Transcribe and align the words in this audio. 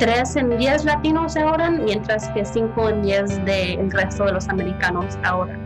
3 0.00 0.36
en 0.36 0.56
10 0.56 0.86
latinos 0.86 1.36
ahorran, 1.36 1.84
mientras 1.84 2.26
que 2.30 2.42
5 2.42 2.88
en 2.88 3.02
10 3.02 3.44
del 3.44 3.90
resto 3.90 4.24
de 4.24 4.32
los 4.32 4.48
americanos 4.48 5.18
ahorran. 5.22 5.60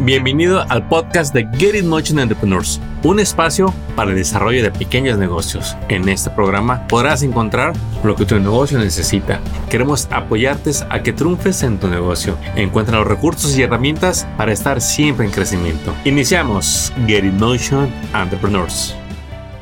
Bienvenido 0.00 0.64
al 0.68 0.88
podcast 0.88 1.32
de 1.32 1.46
Get 1.56 1.76
It 1.76 1.84
Motion 1.84 2.18
Entrepreneurs, 2.18 2.80
un 3.04 3.20
espacio 3.20 3.72
para 3.94 4.10
el 4.10 4.16
desarrollo 4.16 4.64
de 4.64 4.72
pequeños 4.72 5.16
negocios. 5.16 5.76
En 5.88 6.08
este 6.08 6.28
programa 6.30 6.88
podrás 6.88 7.22
encontrar 7.22 7.72
lo 8.02 8.16
que 8.16 8.26
tu 8.26 8.36
negocio 8.36 8.76
necesita. 8.80 9.38
Queremos 9.70 10.08
apoyarte 10.10 10.72
a 10.90 11.04
que 11.04 11.12
triunfes 11.12 11.62
en 11.62 11.78
tu 11.78 11.86
negocio. 11.86 12.36
Encuentra 12.56 12.98
los 12.98 13.06
recursos 13.06 13.56
y 13.56 13.62
herramientas 13.62 14.26
para 14.36 14.52
estar 14.52 14.80
siempre 14.80 15.24
en 15.24 15.30
crecimiento. 15.30 15.94
Iniciamos 16.04 16.92
Get 17.06 17.24
It 17.24 17.34
Motion 17.34 17.88
Entrepreneurs. 18.12 18.96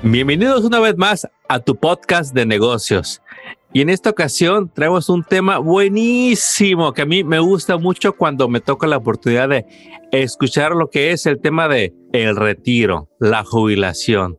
Bienvenidos 0.03 0.63
una 0.65 0.79
vez 0.79 0.97
más 0.99 1.27
a 1.49 1.59
tu 1.59 1.75
podcast 1.75 2.35
de 2.35 2.45
negocios. 2.45 3.23
Y 3.73 3.81
en 3.81 3.89
esta 3.89 4.11
ocasión 4.11 4.71
traemos 4.73 5.09
un 5.09 5.25
tema 5.25 5.57
buenísimo 5.59 6.93
que 6.93 7.03
a 7.03 7.07
mí 7.07 7.25
me 7.25 7.39
gusta 7.39 7.79
mucho 7.79 8.13
cuando 8.13 8.47
me 8.47 8.61
toca 8.61 8.87
la 8.87 8.99
oportunidad 8.99 9.49
de 9.49 9.67
escuchar 10.13 10.73
lo 10.73 10.91
que 10.91 11.13
es 11.13 11.25
el 11.25 11.41
tema 11.41 11.67
de 11.67 11.95
el 12.13 12.37
retiro, 12.37 13.09
la 13.19 13.43
jubilación. 13.43 14.39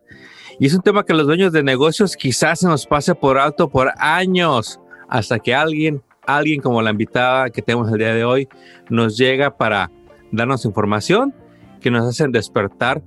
Y 0.59 0.67
es 0.67 0.75
un 0.75 0.81
tema 0.81 1.03
que 1.03 1.13
los 1.13 1.25
dueños 1.25 1.51
de 1.51 1.63
negocios 1.63 2.15
quizás 2.15 2.59
se 2.59 2.67
nos 2.67 2.85
pase 2.85 3.15
por 3.15 3.39
alto 3.39 3.67
por 3.67 3.91
años 3.97 4.79
hasta 5.09 5.39
que 5.39 5.55
alguien, 5.55 6.03
alguien 6.27 6.61
como 6.61 6.81
la 6.83 6.91
invitada 6.91 7.49
que 7.49 7.63
tenemos 7.63 7.91
el 7.91 7.97
día 7.97 8.13
de 8.13 8.23
hoy, 8.23 8.47
nos 8.89 9.17
llega 9.17 9.57
para 9.57 9.91
darnos 10.31 10.65
información 10.65 11.33
que 11.81 11.89
nos 11.89 12.07
hacen 12.07 12.31
despertar 12.31 13.01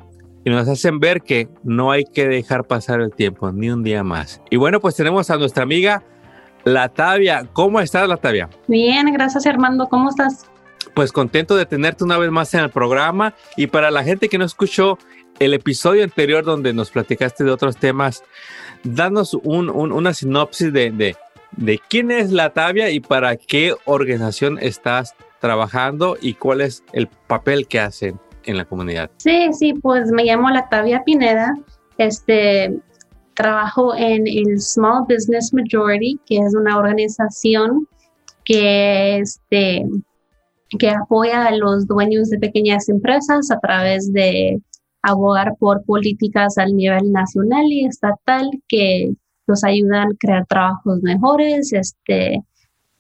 y 0.45 0.51
nos 0.51 0.69
hacen 0.69 1.01
ver 1.01 1.23
que 1.23 1.49
no 1.63 1.91
hay 1.91 2.05
que 2.05 2.27
dejar 2.27 2.67
pasar 2.67 3.01
el 3.01 3.13
tiempo 3.13 3.53
ni 3.53 3.71
un 3.71 3.83
día 3.83 4.03
más. 4.03 4.41
Y 4.51 4.57
bueno, 4.57 4.81
pues 4.81 4.97
tenemos 4.97 5.31
a 5.31 5.37
nuestra 5.37 5.63
amiga 5.63 6.03
Latavia, 6.65 7.47
¿cómo 7.53 7.81
estás, 7.81 8.09
Latavia? 8.09 8.49
Bien, 8.69 9.13
gracias, 9.13 9.47
Armando. 9.47 9.89
¿Cómo 9.89 10.11
estás? 10.11 10.51
Pues 10.95 11.13
contento 11.13 11.57
de 11.57 11.67
tenerte 11.67 12.05
una 12.05 12.19
vez 12.19 12.31
más 12.31 12.53
en 12.55 12.61
el 12.61 12.71
programa. 12.71 13.35
Y 13.57 13.69
para 13.69 13.91
la 13.91 14.05
gente 14.05 14.29
que 14.29 14.39
no 14.39 14.45
escuchó 14.45 14.99
el 15.39 15.55
episodio 15.55 16.05
anterior 16.05 16.45
donde 16.45 16.73
nos 16.75 16.91
platicaste 16.91 17.45
de 17.45 17.51
otros 17.51 17.77
temas, 17.77 18.25
danos 18.83 19.35
una 19.43 20.13
sinopsis 20.13 20.73
de, 20.73 21.17
de, 21.57 21.81
quién 21.89 22.11
es 22.11 22.31
Latavia 22.31 22.91
y 22.91 23.01
para 23.01 23.37
qué 23.37 23.75
organización 23.87 24.59
estás 24.61 25.15
trabajando 25.41 26.19
y 26.21 26.35
cuál 26.35 26.61
es 26.61 26.85
el 26.93 27.09
papel 27.09 27.67
que 27.67 27.81
hacen 27.81 28.21
en 28.45 28.57
la 28.57 28.65
comunidad. 28.65 29.11
Sí, 29.19 29.51
sí, 29.53 29.75
pues 29.75 30.11
me 30.11 30.25
llamo 30.25 30.51
Latavia 30.51 31.03
Pineda. 31.05 31.55
Este, 31.99 32.81
trabajo 33.35 33.95
en 33.95 34.27
el 34.27 34.61
Small 34.61 35.05
Business 35.09 35.53
Majority, 35.53 36.19
que 36.27 36.39
es 36.39 36.55
una 36.55 36.79
organización 36.79 37.87
que, 38.45 39.19
este, 39.19 39.85
que 40.79 40.91
apoya 40.91 41.47
a 41.47 41.57
los 41.57 41.87
dueños 41.87 42.29
de 42.31 42.39
pequeñas 42.39 42.89
empresas 42.89 43.51
a 43.51 43.59
través 43.61 44.13
de 44.13 44.61
abogar 45.03 45.55
por 45.59 45.85
políticas 45.85 46.59
al 46.59 46.77
nivel 46.77 47.11
nacional 47.13 47.65
y 47.67 47.87
estatal 47.87 48.51
que 48.69 49.13
los 49.47 49.65
ayudan 49.65 50.09
a 50.09 50.17
crear 50.19 50.47
trabajos 50.47 51.01
mejores, 51.03 51.73
este, 51.73 52.43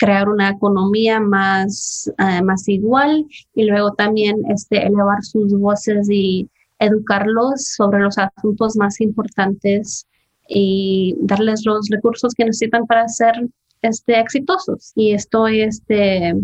crear 0.00 0.30
una 0.30 0.48
economía 0.48 1.20
más, 1.20 2.10
eh, 2.18 2.42
más 2.42 2.66
igual 2.68 3.26
y 3.54 3.64
luego 3.64 3.92
también 3.92 4.36
este, 4.48 4.78
elevar 4.86 5.22
sus 5.22 5.52
voces 5.52 6.08
y 6.10 6.48
educarlos 6.78 7.66
sobre 7.76 8.00
los 8.00 8.16
asuntos 8.16 8.76
más 8.76 8.98
importantes 9.02 10.06
y 10.48 11.14
darles 11.20 11.66
los 11.66 11.86
recursos 11.90 12.32
que 12.34 12.46
necesitan 12.46 12.86
para 12.86 13.06
ser 13.08 13.34
este, 13.82 14.18
exitosos. 14.18 14.92
Y 14.94 15.12
estoy 15.12 15.60
este, 15.60 16.34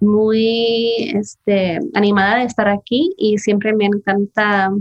muy 0.00 1.10
este, 1.14 1.78
animada 1.92 2.38
de 2.38 2.44
estar 2.44 2.66
aquí 2.66 3.12
y 3.18 3.36
siempre 3.36 3.74
me 3.74 3.84
encanta 3.84 4.72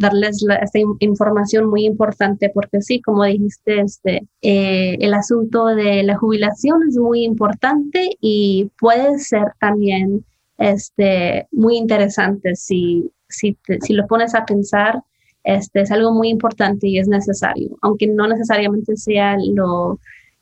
darles 0.00 0.44
esta 0.62 0.78
información 0.98 1.68
muy 1.68 1.84
importante 1.84 2.50
porque 2.52 2.80
sí, 2.80 3.00
como 3.02 3.24
dijiste, 3.24 3.80
este, 3.80 4.26
eh, 4.40 4.96
el 4.98 5.12
asunto 5.14 5.66
de 5.66 6.02
la 6.02 6.16
jubilación 6.16 6.80
es 6.88 6.96
muy 6.96 7.22
importante 7.22 8.16
y 8.20 8.70
puede 8.80 9.18
ser 9.18 9.52
también 9.60 10.24
este, 10.56 11.46
muy 11.52 11.76
interesante 11.76 12.56
si, 12.56 13.12
si, 13.28 13.56
si 13.82 13.92
lo 13.92 14.06
pones 14.06 14.34
a 14.34 14.46
pensar 14.46 15.02
este, 15.44 15.82
es 15.82 15.90
algo 15.90 16.12
muy 16.12 16.28
importante 16.30 16.88
y 16.88 16.98
es 16.98 17.08
necesario, 17.08 17.76
aunque 17.82 18.06
no 18.06 18.26
necesariamente 18.26 18.96
sea 18.96 19.36
lo, 19.38 19.98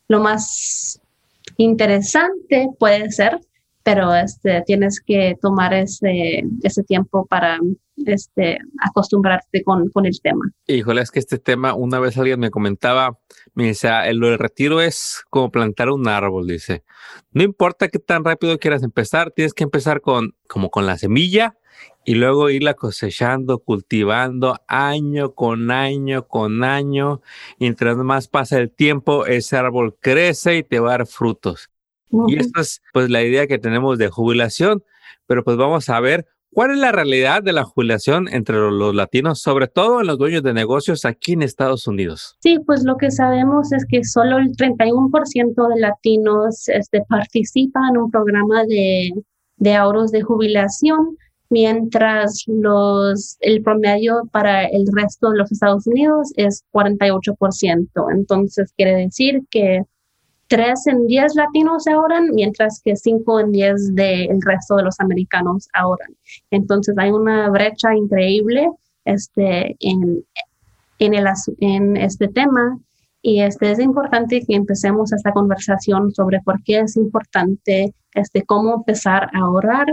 lo 0.07 0.21
más 0.21 1.01
interesante, 1.57 2.69
puede 2.79 3.11
ser, 3.11 3.41
pero 3.83 4.15
este, 4.15 4.63
tienes 4.67 5.01
que 5.05 5.37
tomar 5.41 5.73
ese, 5.73 6.43
ese 6.63 6.83
tiempo 6.85 7.27
para 7.27 7.59
este, 8.07 8.59
acostumbrarte 8.81 9.63
con, 9.63 9.89
con, 9.91 10.07
el 10.07 10.21
tema. 10.21 10.45
Híjole, 10.67 11.03
es 11.03 11.11
que 11.11 11.19
este 11.19 11.39
tema, 11.39 11.75
una 11.75 11.99
vez 11.99 12.17
alguien 12.17 12.41
me 12.41 12.51
comentaba, 12.51 13.19
me 13.55 13.65
dice, 13.65 13.89
el, 14.05 14.23
el 14.23 14.39
retiro 14.39 14.81
es 14.81 15.23
como 15.31 15.51
plantar 15.51 15.91
un 15.91 16.07
árbol, 16.07 16.47
dice. 16.47 16.85
No 17.33 17.43
importa 17.43 17.89
qué 17.89 17.99
tan 17.99 18.25
rápido 18.25 18.59
quieras 18.59 18.83
empezar, 18.83 19.33
tienes 19.33 19.55
que 19.55 19.65
empezar 19.65 20.01
con, 20.01 20.35
como 20.47 20.71
con 20.71 20.87
la 20.87 20.99
semilla 20.99 21.57
y 22.05 22.15
luego 22.15 22.51
irla 22.51 22.75
cosechando, 22.75 23.59
cultivando 23.59 24.57
año 24.67 25.35
con 25.35 25.71
año 25.71 26.27
con 26.27 26.65
año. 26.65 27.21
Mientras 27.59 27.97
más 27.99 28.29
pasa 28.29 28.59
el 28.59 28.71
tiempo, 28.71 29.27
ese 29.27 29.57
árbol 29.57 29.97
crece 30.01 30.57
y 30.57 30.63
te 30.63 30.81
va 30.81 30.89
a 30.89 30.99
dar 30.99 31.07
frutos. 31.07 31.71
Y 32.29 32.37
esta 32.37 32.61
es 32.61 32.81
pues 32.93 33.11
la 33.11 33.23
idea 33.23 33.47
que 33.47 33.59
tenemos 33.59 33.99
de 33.99 34.09
jubilación, 34.09 34.83
pero 35.27 35.45
pues 35.45 35.57
vamos 35.57 35.89
a 35.89 36.01
ver 36.01 36.27
cuál 36.53 36.73
es 36.73 36.79
la 36.79 36.93
realidad 36.93 37.43
de 37.43 37.53
la 37.53 37.65
jubilación 37.65 38.29
entre 38.29 38.57
los, 38.57 38.95
latinos, 38.95 39.41
sobre 39.41 39.69
todo 39.69 40.01
en 40.01 40.07
los 40.07 40.19
dueños 40.19 40.43
de 40.43 40.55
negocios 40.55 41.05
aquí 41.05 41.33
en 41.33 41.43
Estados 41.43 41.87
Unidos. 41.87 42.37
Sí, 42.41 42.59
pues 42.65 42.85
lo 42.85 42.97
que 42.97 43.11
sabemos 43.11 43.73
es 43.73 43.85
que 43.89 44.05
solo 44.05 44.39
el 44.39 44.57
31% 44.57 45.75
de 45.75 45.81
latinos 45.81 46.69
este, 46.69 47.03
participan 47.09 47.91
en 47.91 47.99
un 47.99 48.11
programa 48.11 48.65
de, 48.65 49.11
de 49.57 49.75
ahorros 49.75 50.11
de 50.11 50.23
jubilación 50.23 51.17
mientras 51.51 52.45
los, 52.47 53.37
el 53.41 53.63
promedio 53.63 54.29
para 54.33 54.65
el 54.65 54.85
resto 54.93 55.31
de 55.31 55.39
los 55.39 55.53
Estados 55.53 55.87
Unidos 55.87 56.33
es 56.37 56.65
48%. 56.73 57.89
Entonces 58.13 58.73
quiere 58.77 58.97
decir 58.97 59.43
que 59.51 59.83
3 60.49 60.87
en 60.87 61.07
10 61.07 61.35
latinos 61.37 61.87
ahorran, 61.87 62.31
mientras 62.35 62.81
que 62.83 62.97
5 62.97 63.41
en 63.41 63.53
10 63.53 63.95
del 63.95 64.41
resto 64.43 64.77
de 64.77 64.83
los 64.83 64.99
americanos 65.01 65.69
ahorran. 65.75 66.15
Entonces 66.51 66.97
hay 66.99 67.11
una 67.11 67.49
brecha 67.51 67.95
increíble 67.95 68.69
este, 69.05 69.77
en, 69.81 70.25
en, 70.99 71.97
este 71.97 72.29
tema 72.29 72.79
y 73.21 73.43
este, 73.43 73.71
es 73.71 73.79
importante 73.79 74.43
que 74.47 74.55
empecemos 74.55 75.13
esta 75.13 75.33
conversación 75.33 76.13
sobre 76.13 76.41
por 76.41 76.63
qué 76.63 76.81
es 76.81 76.97
importante, 76.97 77.95
este, 78.15 78.43
cómo 78.45 78.75
empezar 78.77 79.31
a 79.35 79.41
ahorrar, 79.41 79.87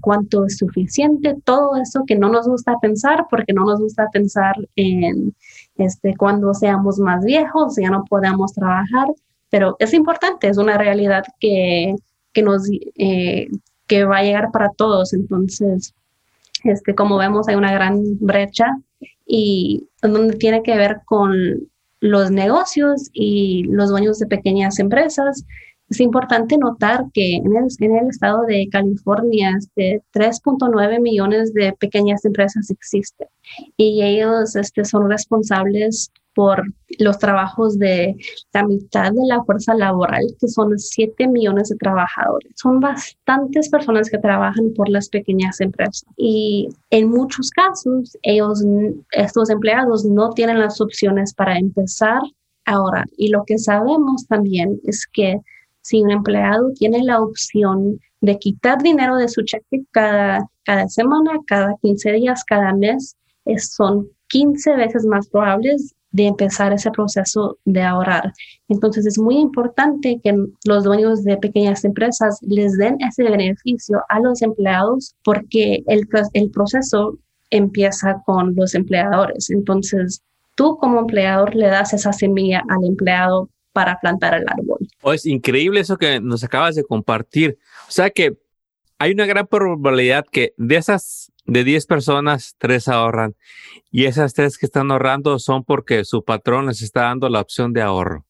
cuánto 0.00 0.46
es 0.46 0.58
suficiente, 0.58 1.36
todo 1.44 1.76
eso 1.76 2.04
que 2.06 2.16
no 2.16 2.28
nos 2.28 2.48
gusta 2.48 2.76
pensar, 2.80 3.26
porque 3.30 3.52
no 3.52 3.64
nos 3.64 3.80
gusta 3.80 4.08
pensar 4.12 4.54
en 4.76 5.34
cuando 6.18 6.54
seamos 6.54 6.98
más 6.98 7.24
viejos, 7.24 7.76
ya 7.76 7.90
no 7.90 8.04
podemos 8.04 8.52
trabajar, 8.52 9.08
pero 9.50 9.76
es 9.78 9.92
importante, 9.92 10.48
es 10.48 10.56
una 10.56 10.78
realidad 10.78 11.24
que, 11.38 11.94
que 12.32 12.42
nos, 12.42 12.68
eh, 12.96 13.48
que 13.86 14.04
va 14.04 14.18
a 14.18 14.22
llegar 14.22 14.50
para 14.52 14.70
todos. 14.76 15.12
Entonces, 15.12 15.92
este, 16.64 16.94
como 16.94 17.18
vemos, 17.18 17.48
hay 17.48 17.56
una 17.56 17.72
gran 17.72 18.00
brecha 18.20 18.66
y 19.26 19.88
donde 20.02 20.36
tiene 20.36 20.62
que 20.62 20.76
ver 20.76 21.00
con 21.04 21.34
los 22.00 22.30
negocios 22.30 23.10
y 23.12 23.64
los 23.64 23.90
dueños 23.90 24.18
de 24.18 24.26
pequeñas 24.26 24.78
empresas. 24.78 25.44
Es 25.88 26.00
importante 26.00 26.56
notar 26.56 27.06
que 27.12 27.34
en 27.36 27.56
el, 27.56 27.66
en 27.80 27.96
el 27.96 28.08
estado 28.08 28.42
de 28.42 28.68
California, 28.70 29.56
este, 29.58 30.02
3.9 30.14 31.00
millones 31.00 31.52
de 31.52 31.72
pequeñas 31.72 32.24
empresas 32.24 32.70
existen 32.70 33.26
y 33.76 34.02
ellos 34.02 34.54
este, 34.54 34.84
son 34.84 35.10
responsables 35.10 36.12
por 36.34 36.62
los 36.98 37.18
trabajos 37.18 37.78
de 37.78 38.16
la 38.52 38.64
mitad 38.64 39.12
de 39.12 39.26
la 39.26 39.42
fuerza 39.44 39.74
laboral, 39.74 40.22
que 40.40 40.48
son 40.48 40.78
7 40.78 41.28
millones 41.28 41.68
de 41.68 41.76
trabajadores. 41.76 42.52
Son 42.56 42.80
bastantes 42.80 43.68
personas 43.68 44.10
que 44.10 44.18
trabajan 44.18 44.72
por 44.74 44.88
las 44.88 45.08
pequeñas 45.08 45.60
empresas 45.60 46.04
y 46.16 46.68
en 46.90 47.10
muchos 47.10 47.50
casos 47.50 48.16
ellos, 48.22 48.64
estos 49.12 49.50
empleados 49.50 50.04
no 50.04 50.30
tienen 50.30 50.58
las 50.58 50.80
opciones 50.80 51.34
para 51.34 51.58
empezar 51.58 52.20
ahora. 52.64 53.04
Y 53.16 53.28
lo 53.28 53.44
que 53.44 53.58
sabemos 53.58 54.26
también 54.26 54.80
es 54.84 55.06
que 55.06 55.40
si 55.82 56.02
un 56.02 56.10
empleado 56.10 56.72
tiene 56.74 57.02
la 57.02 57.20
opción 57.22 57.98
de 58.20 58.38
quitar 58.38 58.82
dinero 58.82 59.16
de 59.16 59.28
su 59.28 59.42
cheque 59.42 59.82
cada, 59.92 60.46
cada 60.64 60.88
semana, 60.88 61.38
cada 61.46 61.74
15 61.80 62.12
días, 62.12 62.44
cada 62.44 62.74
mes, 62.74 63.16
son 63.56 64.08
15 64.28 64.76
veces 64.76 65.04
más 65.06 65.28
probables 65.28 65.94
de 66.12 66.26
empezar 66.26 66.72
ese 66.72 66.90
proceso 66.90 67.58
de 67.64 67.82
ahorrar. 67.82 68.32
Entonces 68.68 69.06
es 69.06 69.18
muy 69.18 69.36
importante 69.36 70.20
que 70.22 70.34
los 70.64 70.84
dueños 70.84 71.22
de 71.22 71.36
pequeñas 71.36 71.84
empresas 71.84 72.38
les 72.42 72.76
den 72.76 72.96
ese 73.00 73.24
beneficio 73.24 74.00
a 74.08 74.20
los 74.20 74.42
empleados 74.42 75.14
porque 75.22 75.82
el, 75.86 76.08
el 76.34 76.50
proceso 76.50 77.18
empieza 77.50 78.22
con 78.26 78.54
los 78.54 78.74
empleadores. 78.74 79.50
Entonces 79.50 80.22
tú 80.56 80.76
como 80.78 81.00
empleador 81.00 81.54
le 81.54 81.66
das 81.66 81.92
esa 81.92 82.12
semilla 82.12 82.62
al 82.68 82.84
empleado 82.84 83.48
para 83.72 83.98
plantar 84.00 84.34
el 84.34 84.44
árbol. 84.48 84.78
Oh, 85.02 85.12
es 85.12 85.26
increíble 85.26 85.80
eso 85.80 85.96
que 85.96 86.20
nos 86.20 86.42
acabas 86.42 86.74
de 86.74 86.84
compartir. 86.84 87.58
O 87.88 87.90
sea 87.92 88.10
que 88.10 88.36
hay 88.98 89.12
una 89.12 89.26
gran 89.26 89.46
probabilidad 89.46 90.26
que 90.30 90.52
de 90.56 90.76
esas 90.76 91.29
de 91.50 91.64
10 91.64 91.86
personas, 91.86 92.54
3 92.58 92.88
ahorran. 92.88 93.34
Y 93.90 94.04
esas 94.04 94.34
3 94.34 94.56
que 94.56 94.66
están 94.66 94.90
ahorrando 94.90 95.38
son 95.40 95.64
porque 95.64 96.04
su 96.04 96.24
patrón 96.24 96.66
les 96.66 96.80
está 96.80 97.02
dando 97.02 97.28
la 97.28 97.40
opción 97.40 97.72
de 97.72 97.82
ahorro. 97.82 98.24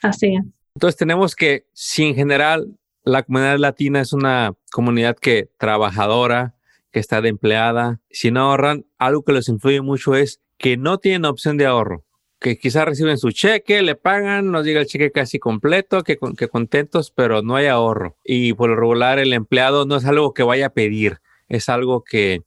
Así 0.00 0.34
es. 0.36 0.44
Entonces 0.74 0.96
tenemos 0.96 1.34
que, 1.34 1.66
si 1.72 2.04
en 2.04 2.14
general 2.14 2.78
la 3.02 3.24
comunidad 3.24 3.58
latina 3.58 4.00
es 4.00 4.12
una 4.12 4.54
comunidad 4.70 5.16
que 5.16 5.50
trabajadora, 5.58 6.54
que 6.92 7.00
está 7.00 7.20
de 7.20 7.30
empleada, 7.30 8.00
si 8.10 8.30
no 8.30 8.42
ahorran, 8.42 8.86
algo 8.98 9.24
que 9.24 9.32
les 9.32 9.48
influye 9.48 9.80
mucho 9.80 10.14
es 10.14 10.40
que 10.56 10.76
no 10.76 10.98
tienen 10.98 11.24
opción 11.24 11.56
de 11.56 11.66
ahorro 11.66 12.04
que 12.40 12.56
quizás 12.56 12.86
reciben 12.86 13.18
su 13.18 13.32
cheque, 13.32 13.82
le 13.82 13.96
pagan, 13.96 14.50
nos 14.50 14.64
llega 14.64 14.80
el 14.80 14.86
cheque 14.86 15.12
casi 15.12 15.38
completo, 15.38 16.02
que, 16.02 16.18
que 16.38 16.48
contentos, 16.48 17.12
pero 17.14 17.42
no 17.42 17.54
hay 17.54 17.66
ahorro. 17.66 18.16
Y 18.24 18.54
por 18.54 18.70
lo 18.70 18.76
regular 18.76 19.18
el 19.18 19.34
empleado 19.34 19.84
no 19.84 19.96
es 19.96 20.06
algo 20.06 20.32
que 20.32 20.42
vaya 20.42 20.68
a 20.68 20.72
pedir, 20.72 21.20
es 21.50 21.68
algo 21.68 22.02
que 22.02 22.42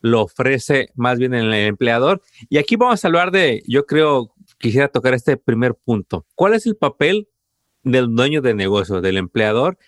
lo 0.00 0.22
ofrece 0.22 0.90
más 0.94 1.18
bien 1.18 1.34
el 1.34 1.52
empleador. 1.52 2.22
Y 2.48 2.58
aquí 2.58 2.76
vamos 2.76 3.04
a 3.04 3.08
hablar 3.08 3.30
de, 3.30 3.62
yo 3.66 3.86
creo, 3.86 4.34
quisiera 4.58 4.88
tocar 4.88 5.14
este 5.14 5.36
primer 5.36 5.74
punto. 5.74 6.26
¿Cuál 6.34 6.54
es 6.54 6.66
el 6.66 6.76
papel 6.76 7.28
del 7.82 8.14
dueño 8.14 8.42
de 8.42 8.54
negocio, 8.54 9.00
del 9.00 9.16
empleador, 9.16 9.78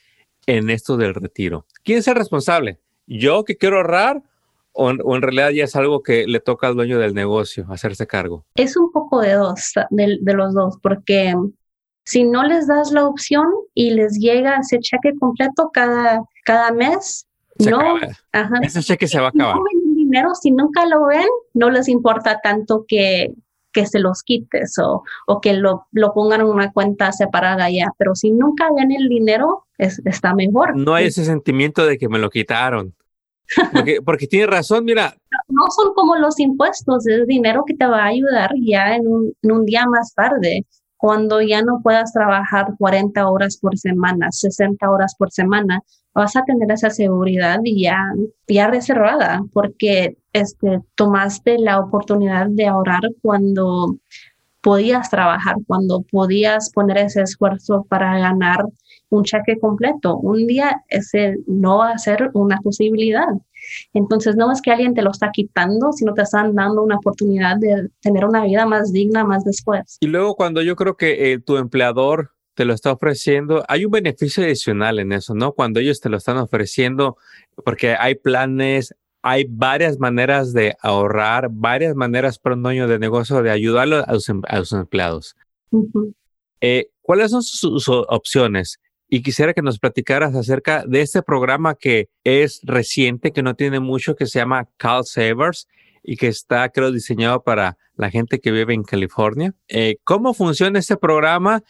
en 0.47 0.71
esto 0.71 0.97
del 0.97 1.15
retiro? 1.15 1.67
¿Quién 1.83 1.99
es 1.99 2.09
el 2.09 2.15
responsable? 2.15 2.81
¿Yo 3.07 3.45
que 3.45 3.57
quiero 3.57 3.77
ahorrar 3.77 4.23
o 4.73 4.91
en, 4.91 5.23
realidad 5.23 5.51
ya 5.51 5.65
es 5.65 5.77
algo 5.77 6.03
que 6.03 6.27
le 6.27 6.41
toca 6.41 6.67
al 6.67 6.75
dueño 6.75 6.99
del 6.99 7.15
negocio 7.15 7.67
hacerse 7.69 8.07
cargo? 8.07 8.45
Es 8.57 8.77
un 8.77 8.91
poco 8.91 9.21
de 9.21 9.35
dos, 9.35 9.73
de, 9.91 10.19
los 10.35 10.55
dos, 10.55 10.79
porque 10.83 11.35
si 12.05 12.25
no 12.25 12.43
les 12.45 12.67
das 12.67 12.91
la 12.91 13.07
opción 13.07 13.47
y 13.75 13.91
les 13.91 14.19
llega 14.19 14.59
ese 14.59 14.79
cheque 14.81 15.13
completo 15.19 15.71
cada, 15.73 16.25
cada 16.45 16.73
mes, 16.73 17.24
no, 17.59 17.97
ese 18.63 18.83
cheque 18.83 19.07
se 19.07 19.21
va 19.21 19.27
a 19.27 19.29
acabar. 19.31 19.57
No 19.57 19.63
dinero, 19.95 20.35
si 20.35 20.51
nunca 20.51 20.87
lo 20.87 21.07
ven, 21.07 21.27
no 21.55 21.71
les 21.71 21.89
importa 21.89 22.41
tanto 22.43 22.85
que, 22.87 23.33
que 23.73 23.87
se 23.87 23.99
los 23.99 24.23
quites 24.23 24.79
o, 24.79 25.03
o 25.27 25.41
que 25.41 25.55
lo, 25.55 25.87
lo, 25.93 26.13
pongan 26.15 26.41
en 26.41 26.47
una 26.47 26.73
cuenta 26.73 27.13
separada 27.13 27.69
ya, 27.71 27.89
pero 27.99 28.15
si 28.15 28.31
nunca 28.31 28.69
ven 28.75 28.93
el 28.93 29.09
dinero, 29.09 29.67
es, 29.79 30.01
está 30.05 30.35
mejor. 30.35 30.77
No 30.77 30.95
hay 30.95 31.07
ese 31.07 31.25
sentimiento 31.25 31.85
de 31.87 31.99
que 31.99 32.09
me 32.09 32.19
lo 32.19 32.31
quitaron. 32.31 32.95
Porque, 33.75 34.01
porque 34.01 34.27
tiene 34.27 34.47
razón, 34.47 34.87
mira. 34.87 35.15
No 35.49 35.65
son 35.69 35.93
como 35.93 36.17
los 36.17 36.41
impuestos, 36.41 37.07
es 37.07 37.27
dinero 37.27 37.65
que 37.67 37.75
te 37.75 37.87
va 37.87 38.05
a 38.05 38.07
ayudar 38.07 38.51
ya 38.59 38.97
en 38.97 39.07
un, 39.07 39.35
en 39.43 39.53
un 39.53 39.67
día 39.67 39.85
más 39.87 40.15
tarde, 40.15 40.65
cuando 40.97 41.43
ya 41.43 41.61
no 41.61 41.83
puedas 41.83 42.15
trabajar 42.15 42.69
40 42.79 43.29
horas 43.29 43.59
por 43.61 43.77
semana, 43.77 44.29
60 44.31 44.91
horas 44.91 45.15
por 45.19 45.31
semana, 45.31 45.83
vas 46.15 46.37
a 46.37 46.45
tener 46.45 46.71
esa 46.71 46.91
seguridad 46.91 47.59
ya, 47.65 47.99
ya 48.47 48.69
reservada, 48.69 49.43
porque 49.53 50.17
este, 50.33 50.81
tomaste 50.95 51.59
la 51.59 51.81
oportunidad 51.81 52.47
de 52.49 52.67
ahorrar 52.67 53.03
cuando 53.21 53.97
podías 54.61 55.11
trabajar, 55.11 55.57
cuando 55.67 56.03
podías 56.11 56.71
poner 56.71 56.99
ese 56.99 57.23
esfuerzo 57.23 57.85
para 57.89 58.19
ganar 58.19 58.65
un 59.11 59.25
cheque 59.25 59.59
completo. 59.61 60.17
Un 60.17 60.47
día 60.47 60.83
ese 60.89 61.37
no 61.47 61.79
va 61.79 61.91
a 61.91 61.99
ser 61.99 62.31
una 62.33 62.59
posibilidad. 62.61 63.29
Entonces 63.93 64.37
no 64.37 64.51
es 64.51 64.61
que 64.63 64.73
alguien 64.73 64.95
te 64.95 65.03
lo 65.03 65.11
está 65.11 65.31
quitando, 65.33 65.93
sino 65.93 66.15
te 66.15 66.23
están 66.23 66.55
dando 66.55 66.83
una 66.83 66.97
oportunidad 66.97 67.59
de 67.59 67.89
tener 68.01 68.25
una 68.25 68.45
vida 68.45 68.67
más 68.67 68.93
digna 68.93 69.25
más 69.25 69.45
después. 69.45 69.99
Y 70.01 70.07
luego 70.07 70.35
cuando 70.35 70.63
yo 70.63 70.77
creo 70.77 70.97
que 70.97 71.33
eh, 71.33 71.39
tu 71.39 71.57
empleador 71.57 72.31
te 72.55 72.65
lo 72.65 72.73
está 72.75 72.93
ofreciendo, 72.93 73.65
hay 73.69 73.85
un 73.85 73.91
beneficio 73.91 74.45
adicional 74.45 74.99
en 74.99 75.13
eso, 75.13 75.35
¿no? 75.35 75.53
Cuando 75.53 75.81
ellos 75.81 76.01
te 76.01 76.09
lo 76.09 76.17
están 76.17 76.39
ofreciendo, 76.39 77.17
porque 77.65 77.97
hay 77.99 78.15
planes, 78.15 78.95
hay 79.23 79.47
varias 79.49 79.99
maneras 79.99 80.53
de 80.53 80.77
ahorrar, 80.81 81.49
varias 81.51 81.95
maneras 81.95 82.39
para 82.39 82.55
un 82.55 82.63
dueño 82.63 82.89
de 82.89 82.99
negocio 82.99 83.43
de 83.43 83.51
ayudar 83.51 83.93
a 83.93 84.13
los, 84.13 84.29
em, 84.29 84.43
empleados. 84.73 85.37
Eh, 86.61 86.89
¿Cuáles 87.03 87.31
son 87.33 87.43
sus, 87.43 87.89
opciones? 87.89 88.79
y 89.07 89.23
quisiera 89.23 89.55
que 89.55 89.63
nos 89.63 89.79
platicaras 89.79 90.35
acerca 90.35 90.85
de 90.87 91.01
este 91.03 91.23
programa 91.23 91.77
que 91.77 92.09
es 92.25 92.61
reciente, 92.65 93.33
que 93.33 93.45
no 93.45 93.55
tiene 93.55 93.79
mucho, 93.79 94.17
que 94.17 94.27
se 94.27 94.41
llama 94.41 94.69
Call 94.77 95.05
Savers 95.05 95.69
y 96.03 96.17
que 96.17 96.27
está, 96.27 96.69
creo, 96.71 96.91
diseñado 96.91 97.45
para 97.45 97.77
la 97.97 98.11
gente 98.11 98.41
que 98.41 98.51
vive 98.51 98.75
en 98.75 98.83
California. 98.83 99.55
Eh, 99.69 99.99
¿Cómo 100.03 100.35
funciona 100.35 100.81
este 100.81 100.97
programa 100.97 101.63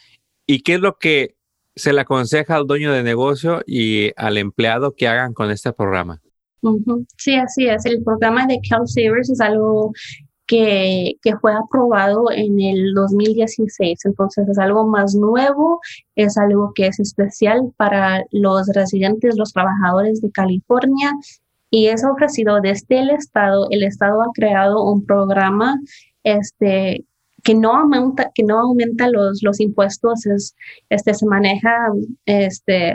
y 0.47 0.63
qué 0.63 0.75
es 0.75 0.81
lo 0.81 0.99
que 0.99 1.37
se 1.77 1.93
le 1.93 2.01
aconseja 2.01 2.57
al 2.57 2.67
dueño 2.67 2.93
de 2.93 3.03
negocio 3.03 3.63
y 3.67 4.13
al 4.17 4.39
empleado 4.39 4.95
que 4.95 5.09
hagan 5.09 5.35
con 5.35 5.51
este 5.51 5.73
programa? 5.73 6.21
Sí, 7.19 7.35
así 7.35 7.67
es. 7.67 7.85
El 7.85 8.03
programa 8.03 8.47
de 8.47 8.59
Call 8.69 8.89
Savers 8.89 9.31
es 9.31 9.41
algo 9.41 9.93
que, 10.47 11.15
fue 11.41 11.53
aprobado 11.53 12.31
en 12.31 12.61
el 12.61 12.95
2016. 12.95 14.05
Entonces 14.05 14.49
es 14.49 14.59
algo 14.59 14.87
más 14.87 15.15
nuevo, 15.15 15.81
es 16.17 16.39
algo 16.39 16.73
que 16.75 16.87
es 16.87 17.01
especial 17.01 17.73
para 17.77 18.25
los 18.31 18.69
residentes, 18.75 19.37
los 19.37 19.53
trabajadores 19.53 20.21
de 20.21 20.31
California 20.31 21.13
y 21.71 21.89
es 21.89 22.05
ofrecido 22.05 22.61
desde 22.61 23.01
el 23.01 23.11
Estado. 23.11 23.67
El 23.71 23.83
Estado 23.83 24.23
ha 24.23 24.33
creado 24.35 24.85
un 24.85 25.05
programa 25.05 25.81
este, 26.23 27.05
que 27.45 27.55
no 27.55 27.77
aumenta, 27.77 28.31
que 28.35 28.43
no 28.43 28.59
aumenta 28.59 29.09
los, 29.09 29.43
los 29.43 29.61
impuestos, 29.61 30.27
es, 30.27 30.57
este, 30.89 31.15
se 31.15 31.27
maneja, 31.27 31.89
este, 32.27 32.95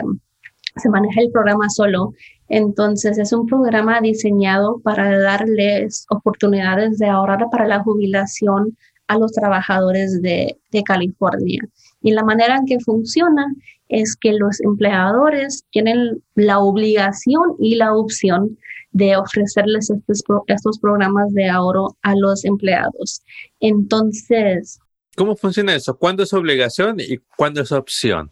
se 0.76 0.88
maneja 0.90 1.22
el 1.22 1.30
programa 1.30 1.70
solo 1.70 2.12
entonces 2.50 3.16
es 3.16 3.32
un 3.32 3.46
programa 3.46 4.00
diseñado 4.00 4.80
para 4.80 5.18
darles 5.20 6.04
oportunidades 6.10 6.98
de 6.98 7.06
ahorrar 7.06 7.46
para 7.50 7.66
la 7.66 7.80
jubilación 7.84 8.76
a 9.06 9.16
los 9.18 9.32
trabajadores 9.32 10.20
de, 10.20 10.58
California. 10.84 11.60
Y 12.02 12.10
la 12.10 12.24
manera 12.24 12.56
en 12.56 12.66
que 12.66 12.80
funciona 12.80 13.46
es 13.88 14.16
que 14.16 14.32
los 14.32 14.60
empleadores 14.62 15.64
tienen 15.70 16.22
la 16.34 16.58
obligación 16.58 17.54
y 17.60 17.76
la 17.76 17.94
opción 17.94 18.58
de 18.92 19.16
ofrecerles 19.16 19.90
estos, 19.90 20.22
estos 20.46 20.78
programas 20.78 21.32
de 21.32 21.48
ahorro 21.48 21.96
a 22.02 22.14
los 22.16 22.44
empleados. 22.44 23.22
Entonces... 23.60 24.78
¿Cómo 25.16 25.36
funciona 25.36 25.74
eso? 25.74 25.96
¿Cuándo 25.96 26.22
es 26.22 26.32
obligación 26.32 26.98
y 27.00 27.18
cuándo 27.36 27.62
es 27.62 27.72
opción? 27.72 28.30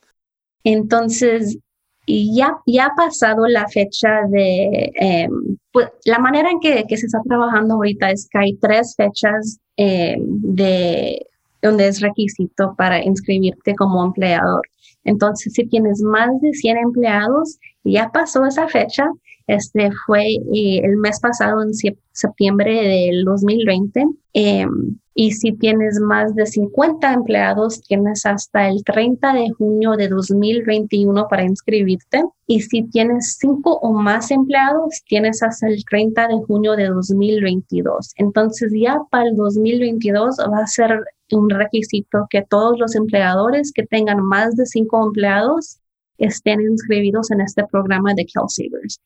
Entonces, 0.65 1.59
y 2.07 2.35
ya, 2.35 2.57
ya 2.67 2.87
ha 2.87 2.95
pasado 2.95 3.47
la 3.47 3.69
fecha 3.69 4.09
de, 4.31 4.91
em, 4.95 5.59
pues, 5.73 5.89
la 6.05 6.19
manera 6.19 6.51
en 6.51 6.59
que, 6.61 6.85
que, 6.89 6.97
se 6.97 7.07
está 7.07 7.21
trabajando 7.29 7.75
ahorita 7.75 8.11
es 8.11 8.29
que 8.31 8.39
hay 8.39 8.57
tres 8.57 8.95
fechas 8.97 9.59
em, 9.77 10.19
de 10.41 11.27
donde 11.61 11.89
es 11.89 12.01
requisito 12.01 12.75
para 12.77 13.05
inscribirte 13.05 13.75
como 13.75 14.05
empleador. 14.05 14.63
Entonces, 15.05 15.53
si 15.53 15.67
tienes 15.67 16.01
más 16.03 16.29
de 16.41 16.53
100 16.53 16.79
empleados, 16.79 17.59
ya 17.85 18.11
pasó 18.11 18.45
esa 18.47 18.69
fecha. 18.69 19.05
Este 19.49 19.91
fue 20.07 20.25
eh, 20.25 20.81
el 20.85 20.97
mes 20.99 21.19
pasado, 21.19 21.63
en 21.63 21.73
septiembre 22.13 22.73
del 22.73 23.25
2020. 23.25 24.07
Y 25.21 25.33
si 25.33 25.51
tienes 25.51 25.99
más 25.99 26.33
de 26.37 26.47
50 26.47 27.13
empleados, 27.13 27.81
tienes 27.81 28.25
hasta 28.25 28.69
el 28.69 28.85
30 28.85 29.33
de 29.33 29.51
junio 29.51 29.97
de 29.97 30.07
2021 30.07 31.27
para 31.29 31.43
inscribirte. 31.43 32.23
Y 32.47 32.61
si 32.61 32.85
tienes 32.85 33.37
5 33.41 33.81
o 33.83 33.93
más 33.95 34.31
empleados, 34.31 35.03
tienes 35.09 35.43
hasta 35.43 35.67
el 35.67 35.85
30 35.85 36.29
de 36.29 36.37
junio 36.47 36.77
de 36.77 36.87
2022. 36.87 38.13
Entonces 38.15 38.73
ya 38.73 39.01
para 39.11 39.25
el 39.25 39.35
2022 39.35 40.37
va 40.53 40.63
a 40.63 40.67
ser 40.69 41.01
un 41.33 41.51
requisito 41.51 42.29
que 42.31 42.43
todos 42.43 42.79
los 42.79 42.95
empleadores 42.95 43.73
que 43.73 43.87
tengan 43.87 44.23
más 44.23 44.55
de 44.55 44.67
5 44.67 45.05
empleados 45.05 45.81
estén 46.19 46.61
inscritos 46.61 47.33
en 47.33 47.41
este 47.41 47.67
programa 47.67 48.15
de 48.15 48.25
CalSavers. 48.25 49.01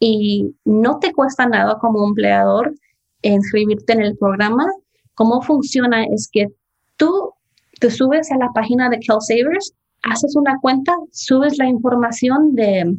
Y 0.00 0.56
no 0.64 0.98
te 0.98 1.12
cuesta 1.12 1.46
nada 1.46 1.78
como 1.78 2.04
empleador 2.06 2.74
inscribirte 3.22 3.92
en 3.92 4.00
el 4.00 4.16
programa. 4.16 4.66
Cómo 5.14 5.42
funciona 5.42 6.04
es 6.04 6.28
que 6.32 6.48
tú 6.96 7.32
te 7.80 7.90
subes 7.90 8.32
a 8.32 8.36
la 8.36 8.50
página 8.52 8.88
de 8.88 8.98
Savers, 9.02 9.74
haces 10.02 10.34
una 10.36 10.58
cuenta, 10.60 10.94
subes 11.12 11.58
la 11.58 11.66
información 11.66 12.54
de 12.54 12.96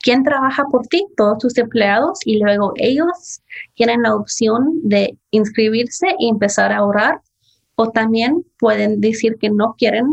quién 0.00 0.22
trabaja 0.22 0.64
por 0.70 0.86
ti, 0.86 1.06
todos 1.16 1.38
tus 1.38 1.58
empleados, 1.58 2.18
y 2.24 2.38
luego 2.38 2.72
ellos 2.76 3.40
tienen 3.74 4.02
la 4.02 4.14
opción 4.14 4.80
de 4.82 5.18
inscribirse 5.30 6.06
y 6.18 6.28
empezar 6.28 6.72
a 6.72 6.78
ahorrar 6.78 7.20
o 7.76 7.90
también 7.90 8.44
pueden 8.58 9.00
decir 9.00 9.36
que 9.38 9.50
no 9.50 9.74
quieren 9.76 10.06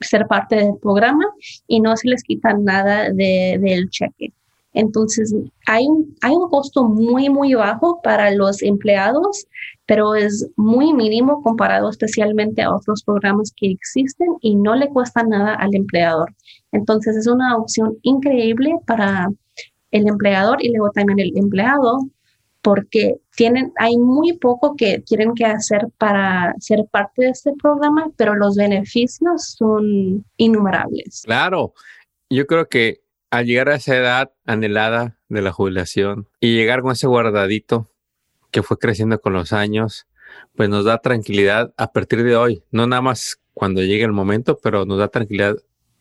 ser 0.00 0.26
parte 0.26 0.56
del 0.56 0.78
programa 0.80 1.24
y 1.66 1.80
no 1.80 1.96
se 1.96 2.08
les 2.08 2.22
quita 2.22 2.54
nada 2.54 3.10
de, 3.10 3.58
del 3.60 3.90
cheque. 3.90 4.32
Entonces, 4.72 5.34
hay 5.66 5.86
un, 5.86 6.14
hay 6.20 6.34
un 6.34 6.48
costo 6.48 6.84
muy, 6.84 7.28
muy 7.28 7.54
bajo 7.54 8.00
para 8.02 8.30
los 8.30 8.62
empleados, 8.62 9.46
pero 9.86 10.14
es 10.14 10.48
muy 10.56 10.92
mínimo 10.92 11.42
comparado 11.42 11.90
especialmente 11.90 12.62
a 12.62 12.74
otros 12.74 13.02
programas 13.02 13.52
que 13.56 13.70
existen 13.70 14.28
y 14.40 14.54
no 14.54 14.76
le 14.76 14.88
cuesta 14.88 15.22
nada 15.22 15.54
al 15.54 15.74
empleador. 15.74 16.34
Entonces, 16.72 17.16
es 17.16 17.26
una 17.26 17.56
opción 17.56 17.98
increíble 18.02 18.76
para 18.86 19.28
el 19.90 20.06
empleador 20.06 20.64
y 20.64 20.70
luego 20.70 20.92
también 20.92 21.18
el 21.18 21.36
empleado 21.36 21.98
porque 22.62 23.16
tienen, 23.34 23.72
hay 23.76 23.96
muy 23.96 24.34
poco 24.34 24.76
que 24.76 25.00
tienen 25.00 25.34
que 25.34 25.46
hacer 25.46 25.88
para 25.98 26.54
ser 26.58 26.84
parte 26.90 27.22
de 27.22 27.30
este 27.30 27.52
programa, 27.60 28.10
pero 28.16 28.34
los 28.34 28.56
beneficios 28.56 29.54
son 29.56 30.24
innumerables. 30.36 31.22
Claro, 31.24 31.72
yo 32.28 32.46
creo 32.46 32.68
que 32.68 33.00
al 33.30 33.46
llegar 33.46 33.68
a 33.68 33.76
esa 33.76 33.96
edad 33.96 34.32
anhelada 34.44 35.18
de 35.28 35.42
la 35.42 35.52
jubilación 35.52 36.28
y 36.40 36.54
llegar 36.54 36.82
con 36.82 36.92
ese 36.92 37.06
guardadito 37.06 37.90
que 38.50 38.62
fue 38.62 38.78
creciendo 38.78 39.20
con 39.20 39.32
los 39.32 39.52
años, 39.52 40.06
pues 40.56 40.68
nos 40.68 40.84
da 40.84 40.98
tranquilidad 40.98 41.72
a 41.76 41.92
partir 41.92 42.24
de 42.24 42.36
hoy, 42.36 42.62
no 42.70 42.86
nada 42.86 43.02
más 43.02 43.40
cuando 43.54 43.82
llegue 43.82 44.04
el 44.04 44.12
momento, 44.12 44.58
pero 44.62 44.84
nos 44.84 44.98
da 44.98 45.08
tranquilidad 45.08 45.56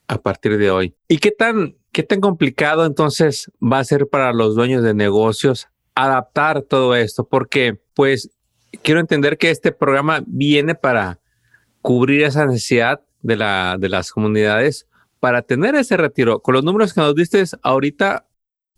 a 0.07 0.17
partir 0.17 0.57
de 0.57 0.71
hoy. 0.71 0.95
¿Y 1.07 1.19
qué 1.19 1.31
tan, 1.31 1.77
qué 1.91 2.03
tan 2.03 2.19
complicado 2.19 2.85
entonces 2.85 3.51
va 3.61 3.79
a 3.79 3.83
ser 3.83 4.07
para 4.07 4.33
los 4.33 4.55
dueños 4.55 4.81
de 4.83 4.93
negocios 4.93 5.67
adaptar 5.93 6.63
todo 6.63 6.95
esto? 6.95 7.27
Porque 7.27 7.79
pues 7.93 8.31
quiero 8.81 8.99
entender 8.99 9.37
que 9.37 9.51
este 9.51 9.71
programa 9.71 10.23
viene 10.25 10.73
para 10.73 11.19
cubrir 11.81 12.23
esa 12.23 12.45
necesidad 12.45 13.01
de, 13.21 13.35
la, 13.35 13.77
de 13.79 13.89
las 13.89 14.11
comunidades 14.11 14.87
para 15.19 15.41
tener 15.41 15.75
ese 15.75 15.97
retiro. 15.97 16.41
Con 16.41 16.53
los 16.53 16.63
números 16.63 16.93
que 16.93 17.01
nos 17.01 17.15
diste 17.15 17.43
ahorita, 17.61 18.25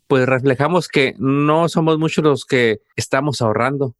pues 0.07 0.25
reflejamos 0.25 0.87
que 0.87 1.15
no 1.17 1.69
somos 1.69 1.97
muchos 1.97 2.23
los 2.23 2.45
que 2.45 2.81
estamos 2.95 3.41
ahorrando. 3.41 3.95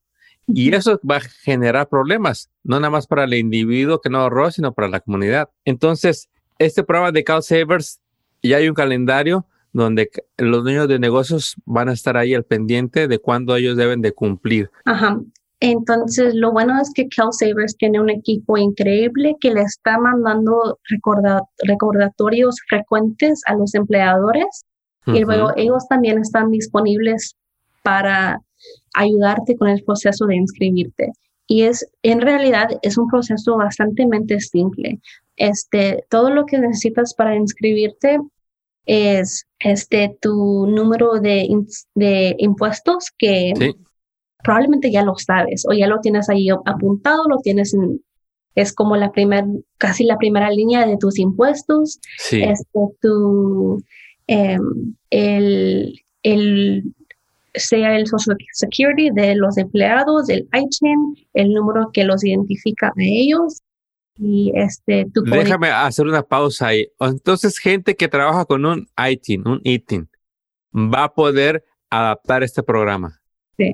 Y 0.48 0.74
eso 0.74 1.00
va 1.10 1.18
a 1.18 1.22
generar 1.22 1.88
problemas, 1.88 2.50
no 2.64 2.80
nada 2.80 2.90
más 2.90 3.08
para 3.08 3.24
el 3.24 3.34
individuo 3.36 4.02
que 4.02 4.10
no 4.10 4.20
ahorró, 4.20 4.52
sino 4.52 4.74
para 4.74 4.90
la 4.90 5.00
comunidad. 5.00 5.50
Entonces, 5.66 6.30
este 6.60 6.84
programa 6.84 7.12
de 7.12 7.24
Cal 7.24 7.44
Savers, 7.44 8.02
ya 8.42 8.58
hay 8.58 8.68
un 8.68 8.76
calendario 8.76 9.46
donde 9.72 10.10
los 10.38 10.64
dueños 10.64 10.88
de 10.88 11.00
negocios 11.00 11.56
van 11.66 11.90
a 11.90 11.94
estar 11.94 12.18
ahí 12.18 12.34
al 12.34 12.44
pendiente 12.44 13.08
de 13.08 13.20
cuándo 13.20 13.56
ellos 13.56 13.78
deben 13.78 14.02
de 14.02 14.12
cumplir. 14.12 14.70
Ajá. 14.86 15.20
Entonces, 15.62 16.34
lo 16.34 16.52
bueno 16.52 16.82
es 16.82 16.92
que 16.92 17.08
CalSavers 17.08 17.78
tiene 17.78 18.02
un 18.02 18.10
equipo 18.10 18.58
increíble 18.58 19.36
que 19.40 19.54
le 19.54 19.62
está 19.62 20.00
mandando 20.00 20.80
recordatorios 21.62 22.56
frecuentes 22.68 23.42
a 23.46 23.54
los 23.54 23.76
empleadores 23.76 24.66
y 25.06 25.20
luego 25.20 25.52
ellos 25.56 25.88
también 25.88 26.18
están 26.18 26.50
disponibles 26.50 27.36
para 27.84 28.42
ayudarte 28.96 29.56
con 29.56 29.68
el 29.68 29.84
proceso 29.84 30.26
de 30.26 30.36
inscribirte. 30.36 31.12
Y 31.46 31.64
es, 31.64 31.88
en 32.02 32.22
realidad, 32.22 32.70
es 32.82 32.98
un 32.98 33.08
proceso 33.08 33.58
bastante 33.58 34.06
simple. 34.40 35.00
Este, 35.38 36.06
todo 36.10 36.32
lo 36.32 36.48
que 36.48 36.58
necesitas 36.58 37.14
para 37.14 37.36
inscribirte 37.36 38.20
es 38.88 39.46
este, 39.60 40.18
tu 40.22 40.66
número 40.66 41.20
de, 41.20 41.48
de 41.94 42.36
impuestos 42.40 43.12
que 43.16 43.54
probablemente 44.44 44.92
ya 44.92 45.04
lo 45.04 45.16
sabes 45.16 45.66
o 45.68 45.74
ya 45.74 45.88
lo 45.88 46.00
tienes 46.00 46.30
ahí 46.30 46.50
apuntado, 46.50 47.28
lo 47.30 47.38
tienes 47.38 47.74
en, 47.74 48.02
es 48.56 48.74
como 48.74 48.98
la 48.98 49.12
primera, 49.12 49.48
casi 49.78 50.04
la 50.04 50.18
primera 50.18 50.50
línea 50.50 50.86
de 50.86 50.98
tus 50.98 51.20
impuestos. 51.20 52.00
Sí. 52.18 52.42
Este, 52.44 52.80
tu, 53.02 53.84
em, 54.28 54.96
el, 55.10 56.02
el, 56.24 56.84
sea 57.54 57.96
el 57.96 58.08
Social 58.08 58.38
Security 58.54 59.10
de 59.12 59.36
los 59.36 59.58
empleados, 59.58 60.30
el 60.30 60.48
ITIN, 60.54 61.28
el 61.34 61.54
número 61.54 61.92
que 61.94 62.04
los 62.04 62.24
identifica 62.24 62.88
a 62.88 62.94
ellos. 62.98 63.62
Y 64.18 64.52
este, 64.56 65.08
tu 65.14 65.24
Déjame 65.24 65.70
hacer 65.70 66.06
una 66.06 66.22
pausa 66.22 66.68
ahí. 66.68 66.88
Entonces, 67.00 67.58
gente 67.58 67.96
que 67.96 68.08
trabaja 68.08 68.46
con 68.46 68.66
un 68.66 68.88
ITIN, 68.98 69.48
un 69.48 69.62
ITIN, 69.64 70.10
va 70.76 71.06
a 71.06 71.14
poder 71.14 71.64
adaptar 71.90 72.44
este 72.44 72.64
programa 72.64 73.21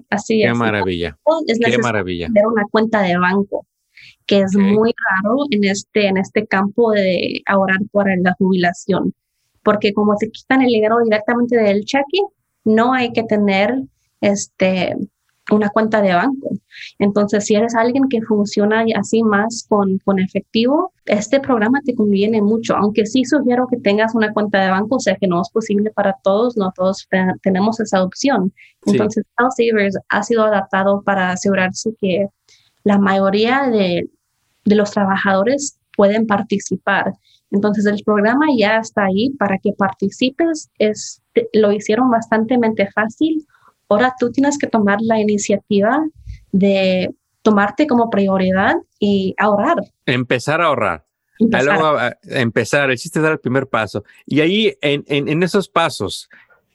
así 0.10 0.41
Qué 0.41 0.53
maravilla. 0.53 1.17
Es 1.48 1.60
Qué 1.60 1.77
maravilla. 1.77 2.27
Tener 2.27 2.48
una 2.48 2.63
cuenta 2.72 3.01
de 3.01 3.17
banco, 3.17 3.65
que 4.25 4.39
es 4.39 4.55
muy 4.55 4.91
raro 4.91 5.38
en 5.51 5.63
este, 5.63 6.07
en 6.07 6.17
este 6.17 6.46
campo 6.48 6.91
de 6.91 7.41
ahorrar 7.46 7.79
para 7.91 8.15
la 8.17 8.34
jubilación, 8.38 9.13
porque 9.63 9.93
como 9.93 10.15
se 10.17 10.29
quitan 10.29 10.62
el 10.62 10.67
dinero 10.67 10.98
directamente 11.03 11.57
del 11.57 11.86
cheque, 11.86 12.22
no 12.63 12.93
hay 12.93 13.12
que 13.13 13.24
tener 13.24 13.74
este 14.22 14.96
una 15.51 15.69
cuenta 15.69 16.01
de 16.01 16.13
banco. 16.13 16.57
Entonces, 17.00 17.46
si 17.46 17.55
eres 17.55 17.75
alguien 17.75 18.07
que 18.10 18.22
funciona 18.22 18.84
así 18.96 19.24
más 19.24 19.65
con, 19.67 20.00
con 20.00 20.19
efectivo, 20.19 20.91
este 21.05 21.39
programa 21.39 21.79
te 21.86 21.96
conviene 21.96 22.41
mucho, 22.41 22.75
aunque 22.75 23.05
sí 23.05 23.24
sugiero 23.25 23.67
que 23.69 23.77
tengas 23.77 24.15
una 24.15 24.34
cuenta 24.34 24.63
de 24.63 24.72
banco, 24.72 24.96
o 24.96 25.00
sea 25.00 25.15
que 25.15 25.27
no 25.27 25.41
es 25.41 25.50
posible 25.50 25.91
para 25.91 26.15
todos, 26.24 26.57
no 26.57 26.72
todos 26.75 27.07
tenemos 27.41 27.79
esa 27.79 28.03
opción. 28.03 28.53
Entonces, 28.86 29.24
sí. 29.25 29.69
Savers 29.69 29.98
ha 30.10 30.24
sido 30.24 30.43
adaptado 30.43 31.01
para 31.03 31.31
asegurarse 31.31 31.91
que 32.00 32.27
la 32.84 32.98
mayoría 32.98 33.69
de, 33.69 34.10
de 34.65 34.75
los 34.75 34.91
trabajadores 34.91 35.77
pueden 35.96 36.27
participar. 36.27 37.13
Entonces 37.50 37.86
el 37.86 38.03
programa 38.03 38.46
ya 38.57 38.77
está 38.77 39.05
ahí 39.05 39.29
para 39.39 39.57
que 39.57 39.72
participes. 39.72 40.69
Es, 40.77 41.22
lo 41.53 41.72
hicieron 41.72 42.10
bastante 42.10 42.57
fácil 42.93 43.46
ahora 43.89 44.13
tú 44.19 44.31
tienes 44.31 44.57
que 44.57 44.67
tomar 44.67 45.00
la 45.01 45.19
iniciativa 45.19 46.05
de 46.51 47.13
tomarte 47.42 47.88
como 47.88 48.10
prioridad 48.10 48.75
y 49.00 49.34
ahorrar. 49.38 49.77
Empezar 50.06 50.62
a 50.62 50.66
ahorrar. 50.66 51.06
Empezar. 51.39 52.18
empezar, 52.24 52.89
el 52.89 52.98
chiste 52.98 53.20
es 53.20 53.24
dar 53.24 53.34
el 53.34 53.39
primer 53.39 53.68
paso. 53.68 54.04
Y 54.25 54.42
ahí, 54.42 54.75
en, 54.82 55.04
en, 55.08 55.44
esos 55.44 55.70
pasos, 55.70 56.30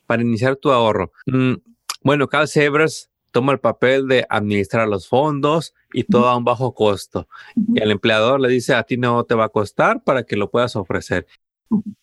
para 0.06 0.22
iniciar 0.22 0.56
tu 0.56 0.70
ahorro, 0.70 1.12
mm, 1.26 1.54
bueno, 2.02 2.28
Sebras 2.46 3.10
toma 3.32 3.52
el 3.52 3.60
papel 3.60 4.06
de 4.06 4.26
administrar 4.28 4.86
los 4.86 5.08
fondos 5.08 5.74
y 5.92 6.04
todo 6.04 6.28
a 6.28 6.36
un 6.36 6.44
bajo 6.44 6.74
costo. 6.74 7.28
Y 7.74 7.82
el 7.82 7.90
empleador 7.90 8.40
le 8.40 8.48
dice, 8.48 8.74
a 8.74 8.84
ti 8.84 8.96
no 8.96 9.24
te 9.24 9.34
va 9.34 9.46
a 9.46 9.48
costar 9.48 10.04
para 10.04 10.22
que 10.22 10.36
lo 10.36 10.50
puedas 10.50 10.76
ofrecer. 10.76 11.26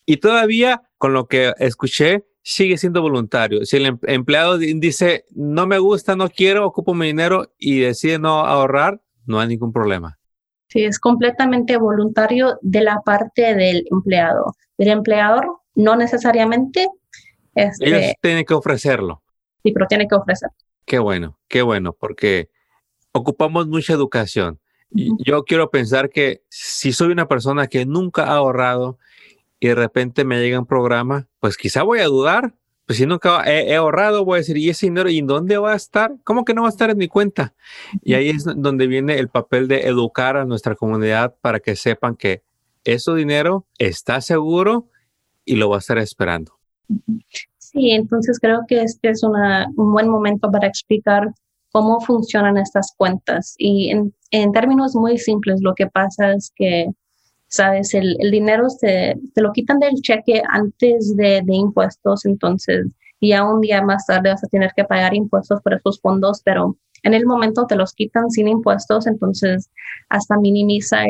Y 0.04 0.18
todavía, 0.18 0.82
con 0.98 1.12
lo 1.12 1.28
que 1.28 1.54
escuché, 1.58 2.24
sigue 2.42 2.76
siendo 2.78 3.02
voluntario. 3.02 3.64
Si 3.64 3.76
el 3.76 3.86
em-, 3.86 3.98
empleado 4.02 4.58
dice, 4.58 5.24
no 5.34 5.66
me 5.66 5.78
gusta, 5.78 6.16
no 6.16 6.28
quiero, 6.28 6.66
ocupo 6.66 6.94
mi 6.94 7.06
dinero 7.06 7.52
y 7.58 7.80
decide 7.80 8.18
no 8.18 8.40
ahorrar, 8.40 9.00
no 9.26 9.40
hay 9.40 9.48
ningún 9.48 9.72
problema. 9.72 10.18
Sí, 10.68 10.84
es 10.84 10.98
completamente 10.98 11.76
voluntario 11.76 12.58
de 12.62 12.82
la 12.82 13.00
parte 13.04 13.54
del 13.54 13.84
empleado. 13.90 14.54
Del 14.78 14.88
empleador, 14.88 15.58
no 15.74 15.96
necesariamente. 15.96 16.88
Este, 17.54 17.88
Ellos 17.88 18.14
tienen 18.22 18.44
que 18.44 18.54
ofrecerlo. 18.54 19.22
Sí, 19.62 19.72
pero 19.72 19.86
tiene 19.86 20.06
que 20.06 20.14
ofrecerlo. 20.14 20.56
Qué 20.86 20.98
bueno, 20.98 21.38
qué 21.48 21.62
bueno, 21.62 21.92
porque 21.92 22.50
ocupamos 23.12 23.66
mucha 23.66 23.92
educación. 23.92 24.60
Yo 24.92 25.44
quiero 25.44 25.70
pensar 25.70 26.10
que 26.10 26.42
si 26.48 26.92
soy 26.92 27.12
una 27.12 27.28
persona 27.28 27.68
que 27.68 27.86
nunca 27.86 28.24
ha 28.24 28.36
ahorrado 28.36 28.98
y 29.60 29.68
de 29.68 29.74
repente 29.74 30.24
me 30.24 30.40
llega 30.40 30.58
un 30.58 30.66
programa, 30.66 31.28
pues 31.38 31.56
quizá 31.56 31.82
voy 31.82 32.00
a 32.00 32.06
dudar. 32.06 32.54
Pues 32.86 32.98
si 32.98 33.06
nunca 33.06 33.44
he, 33.46 33.76
ahorrado, 33.76 34.24
voy 34.24 34.36
a 34.36 34.38
decir, 34.38 34.56
¿y 34.56 34.68
ese 34.68 34.86
dinero 34.86 35.08
y 35.08 35.20
dónde 35.20 35.58
va 35.58 35.74
a 35.74 35.76
estar? 35.76 36.16
¿Cómo 36.24 36.44
que 36.44 36.54
no 36.54 36.62
va 36.62 36.68
a 36.68 36.70
estar 36.70 36.90
en 36.90 36.98
mi 36.98 37.06
cuenta? 37.06 37.54
Y 38.02 38.14
ahí 38.14 38.30
es 38.30 38.44
donde 38.44 38.88
viene 38.88 39.16
el 39.18 39.28
papel 39.28 39.68
de 39.68 39.86
educar 39.86 40.36
a 40.36 40.44
nuestra 40.44 40.74
comunidad 40.74 41.36
para 41.40 41.60
que 41.60 41.76
sepan 41.76 42.16
que 42.16 42.42
ese 42.82 43.14
dinero 43.14 43.64
está 43.78 44.20
seguro 44.20 44.88
y 45.44 45.54
lo 45.54 45.68
va 45.68 45.76
a 45.76 45.78
estar 45.78 45.98
esperando. 45.98 46.58
Sí, 47.58 47.92
entonces 47.92 48.40
creo 48.40 48.62
que 48.66 48.82
este 48.82 49.10
es 49.10 49.22
un 49.22 49.92
buen 49.92 50.08
momento 50.08 50.50
para 50.50 50.66
explicar 50.66 51.28
cómo 51.70 52.00
funcionan 52.00 52.56
estas 52.56 52.92
cuentas. 52.96 53.54
Y 53.56 53.90
en, 53.90 54.12
en 54.32 54.50
términos 54.50 54.96
muy 54.96 55.16
simples, 55.18 55.60
lo 55.62 55.74
que 55.74 55.86
pasa 55.86 56.32
es 56.32 56.50
que 56.56 56.88
¿sabes? 57.50 57.94
El, 57.94 58.16
el 58.20 58.30
dinero 58.30 58.70
se, 58.70 59.18
te 59.34 59.42
lo 59.42 59.52
quitan 59.52 59.80
del 59.80 59.96
cheque 59.96 60.40
antes 60.48 61.16
de, 61.16 61.42
impuestos, 61.48 62.24
entonces 62.24 62.86
ya 63.20 63.44
un 63.44 63.60
día 63.60 63.82
más 63.82 64.06
tarde 64.06 64.30
vas 64.30 64.42
a 64.42 64.48
tener 64.48 64.72
que 64.74 64.84
pagar 64.84 65.14
impuestos 65.14 65.60
por 65.60 65.74
esos 65.74 66.00
fondos, 66.00 66.40
pero 66.44 66.76
en 67.02 67.12
el 67.12 67.26
momento 67.26 67.66
te 67.66 67.76
los 67.76 67.92
quitan 67.92 68.30
sin 68.30 68.48
impuestos, 68.48 69.06
entonces 69.06 69.68
hasta 70.08 70.38
minimiza 70.38 71.02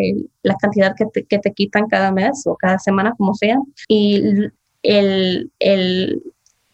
la 0.42 0.56
cantidad 0.56 0.94
que 0.96 1.06
te, 1.06 1.24
que 1.24 1.38
te, 1.38 1.52
quitan 1.52 1.88
cada 1.88 2.10
mes 2.10 2.42
o 2.46 2.56
cada 2.56 2.78
semana, 2.78 3.14
como 3.16 3.34
sea. 3.34 3.58
Y 3.88 4.50
el, 4.82 5.52
el, 5.58 6.22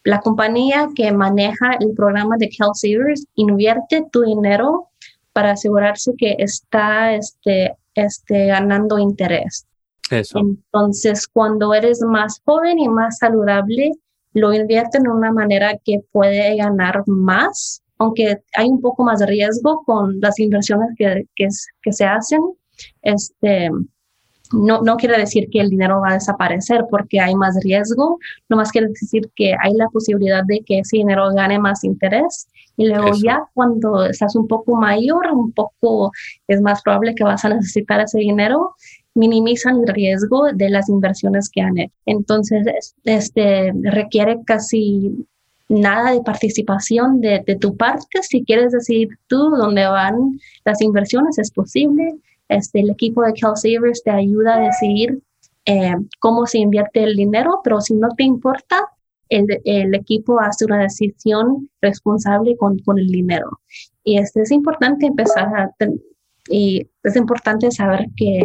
la 0.05 0.21
compañía 0.21 0.89
que 0.95 1.11
maneja 1.13 1.73
el 1.81 1.93
programa 1.95 2.37
de 2.39 2.51
Savers 2.53 3.27
invierte 3.35 4.05
tu 4.13 4.23
dinero 4.23 4.89
para 5.33 5.53
asegurarse 5.53 6.13
que 6.17 6.37
está 6.39 7.15
este, 7.15 7.75
este, 7.97 8.47
ganando 8.47 8.99
interés. 8.99 9.67
Eso. 10.11 10.39
Entonces, 10.39 11.27
cuando 11.27 11.75
eres 11.75 12.01
más 12.03 12.41
joven 12.45 12.79
y 12.79 12.89
más 12.89 13.19
saludable, 13.19 13.93
lo 14.33 14.53
invierte 14.53 14.99
en 14.99 15.09
una 15.09 15.33
manera 15.33 15.73
que 15.85 16.01
puede 16.13 16.57
ganar 16.57 17.03
más, 17.07 17.83
aunque 17.99 18.43
hay 18.55 18.69
un 18.69 18.81
poco 18.81 19.03
más 19.03 19.19
de 19.19 19.27
riesgo 19.27 19.83
con 19.85 20.21
las 20.21 20.39
inversiones 20.39 20.91
que, 20.97 21.25
que, 21.35 21.49
que 21.83 21.93
se 21.93 22.05
hacen. 22.05 22.41
Este, 23.03 23.71
no, 24.53 24.83
no 24.83 24.97
quiere 24.97 25.19
decir 25.19 25.49
que 25.51 25.61
el 25.61 25.71
dinero 25.71 26.01
va 26.01 26.11
a 26.11 26.15
desaparecer 26.15 26.85
porque 26.91 27.21
hay 27.21 27.35
más 27.35 27.57
riesgo, 27.63 28.19
nomás 28.49 28.71
quiere 28.71 28.89
decir 28.89 29.31
que 29.35 29.55
hay 29.61 29.73
la 29.75 29.89
posibilidad 29.89 30.45
de 30.47 30.61
que 30.65 30.81
ese 30.81 30.99
dinero 30.99 31.31
gane 31.35 31.59
más 31.59 31.83
interés 31.83 32.47
y 32.77 32.87
luego 32.87 33.11
ya 33.23 33.43
cuando 33.55 34.05
estás 34.05 34.37
un 34.37 34.47
poco 34.47 34.77
mayor, 34.77 35.27
un 35.33 35.53
poco 35.53 36.13
es 36.47 36.61
más 36.61 36.83
probable 36.83 37.15
que 37.15 37.25
vas 37.25 37.45
a 37.45 37.51
necesitar 37.51 38.01
ese 38.01 38.19
dinero, 38.19 38.75
minimizan 39.15 39.81
el 39.81 39.89
riesgo 39.89 40.53
de 40.53 40.69
las 40.69 40.89
inversiones 40.89 41.49
que 41.49 41.63
han 41.63 41.79
hecho. 41.79 41.95
Entonces, 42.05 42.95
este 43.05 43.73
requiere 43.83 44.39
casi 44.45 45.27
nada 45.69 46.13
de 46.13 46.21
participación 46.21 47.21
de, 47.21 47.43
de 47.47 47.57
tu 47.57 47.77
parte. 47.77 48.23
Si 48.23 48.45
quieres 48.45 48.73
decir 48.73 49.09
tú 49.27 49.51
dónde 49.57 49.87
van 49.87 50.39
las 50.65 50.81
inversiones, 50.83 51.39
es 51.39 51.51
posible 51.51 52.15
este, 52.49 52.81
el 52.81 52.91
equipo 52.91 53.23
de 53.23 53.33
CalSavers 53.33 54.03
te 54.03 54.11
ayuda 54.11 54.57
a 54.57 54.61
decidir 54.61 55.21
eh, 55.65 55.95
cómo 56.21 56.47
se 56.47 56.59
invierte 56.59 57.03
el 57.03 57.17
dinero, 57.17 57.61
pero 57.65 57.81
si 57.81 57.95
no 57.95 58.09
te 58.17 58.23
importa, 58.23 58.89
el, 59.29 59.47
el 59.65 59.95
equipo 59.95 60.41
hace 60.41 60.65
una 60.65 60.83
decisión 60.83 61.69
responsable 61.81 62.57
con, 62.57 62.79
con, 62.81 62.99
el 62.99 63.09
dinero. 63.09 63.61
Y 64.05 64.19
este 64.19 64.43
es 64.43 64.51
importante 64.51 65.07
empezar 65.07 65.49
a, 65.55 65.71
y 66.49 66.89
es 67.03 67.17
importante 67.17 67.71
saber 67.71 68.07
que 68.17 68.43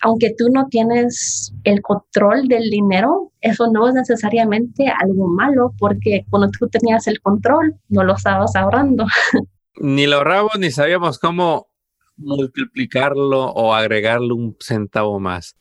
aunque 0.00 0.34
tú 0.36 0.48
no 0.50 0.66
tienes 0.68 1.54
el 1.64 1.80
control 1.80 2.46
del 2.46 2.68
dinero, 2.68 3.32
eso 3.40 3.70
no 3.72 3.88
es 3.88 3.94
necesariamente 3.94 4.88
algo 4.88 5.28
malo, 5.28 5.72
porque 5.78 6.26
cuando 6.28 6.50
tú 6.50 6.68
tenías 6.68 7.06
el 7.06 7.20
control, 7.20 7.74
no 7.88 8.04
lo 8.04 8.14
estabas 8.14 8.54
ahorrando. 8.54 9.06
Ni 9.80 10.06
lo 10.06 10.18
ahorramos 10.18 10.52
ni 10.60 10.70
sabíamos 10.70 11.18
cómo 11.18 11.66
multiplicarlo 12.16 13.46
o 13.46 13.74
agregarle 13.74 14.32
un 14.32 14.56
centavo 14.60 15.18
más. 15.18 15.56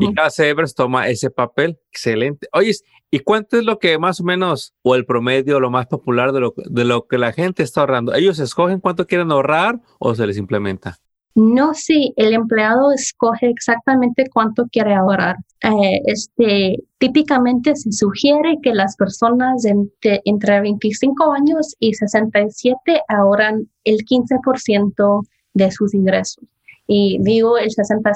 Y 0.00 0.14
cada 0.14 0.30
Evers 0.38 0.74
toma 0.74 1.08
ese 1.08 1.30
papel. 1.30 1.78
Excelente. 1.90 2.48
Oye, 2.52 2.72
¿y 3.10 3.20
cuánto 3.20 3.56
es 3.58 3.64
lo 3.64 3.78
que 3.78 3.98
más 3.98 4.20
o 4.20 4.24
menos, 4.24 4.74
o 4.82 4.94
el 4.94 5.06
promedio, 5.06 5.60
lo 5.60 5.70
más 5.70 5.86
popular 5.86 6.32
de 6.32 6.40
lo, 6.40 6.54
de 6.56 6.84
lo 6.84 7.06
que 7.06 7.18
la 7.18 7.32
gente 7.32 7.62
está 7.62 7.80
ahorrando? 7.80 8.14
¿Ellos 8.14 8.38
escogen 8.38 8.80
cuánto 8.80 9.06
quieren 9.06 9.30
ahorrar 9.30 9.80
o 9.98 10.14
se 10.14 10.26
les 10.26 10.36
implementa? 10.36 10.98
No, 11.34 11.72
sí, 11.72 12.12
el 12.16 12.34
empleado 12.34 12.90
escoge 12.90 13.48
exactamente 13.48 14.24
cuánto 14.32 14.66
quiere 14.72 14.92
ahorrar. 14.92 15.36
Eh, 15.62 16.00
este, 16.06 16.82
típicamente 16.98 17.76
se 17.76 17.92
sugiere 17.92 18.56
que 18.60 18.74
las 18.74 18.96
personas 18.96 19.64
entre, 19.64 20.20
entre 20.24 20.60
25 20.60 21.32
años 21.32 21.76
y 21.78 21.94
67 21.94 23.02
ahorran 23.06 23.68
el 23.84 23.98
15% 23.98 25.22
de 25.54 25.70
sus 25.70 25.94
ingresos. 25.94 26.44
Y 26.88 27.18
digo 27.20 27.58
el 27.58 27.70
60, 27.70 28.12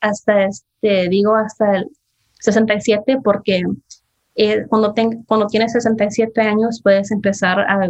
hasta 0.00 0.44
este, 0.44 1.08
digo 1.08 1.36
hasta 1.36 1.76
el 1.76 1.90
67 2.40 3.18
porque 3.22 3.62
eh, 4.34 4.64
cuando, 4.68 4.94
cuando 5.26 5.46
tienes 5.46 5.72
67 5.72 6.40
años 6.40 6.80
puedes 6.82 7.10
empezar 7.10 7.60
a, 7.60 7.88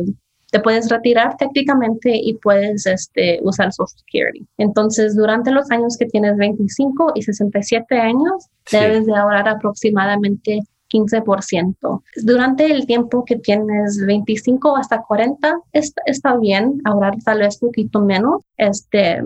te 0.50 0.60
puedes 0.60 0.90
retirar 0.90 1.36
técnicamente 1.36 2.10
y 2.14 2.34
puedes 2.34 2.84
este, 2.84 3.38
usar 3.42 3.72
Social 3.72 4.04
Security. 4.04 4.46
Entonces, 4.58 5.16
durante 5.16 5.50
los 5.50 5.70
años 5.70 5.96
que 5.96 6.06
tienes 6.06 6.36
25 6.36 7.12
y 7.14 7.22
67 7.22 7.98
años, 7.98 8.48
debes 8.70 9.06
de 9.06 9.16
ahorrar 9.16 9.48
aproximadamente 9.48 10.60
15%. 10.92 12.02
Durante 12.22 12.66
el 12.66 12.86
tiempo 12.86 13.24
que 13.24 13.36
tienes 13.36 14.04
25 14.04 14.76
hasta 14.76 15.02
40, 15.02 15.60
está, 15.72 16.02
está 16.06 16.36
bien 16.36 16.82
ahorrar 16.84 17.14
tal 17.24 17.38
vez 17.38 17.62
un 17.62 17.68
poquito 17.68 18.00
menos, 18.00 18.42
este, 18.58 19.22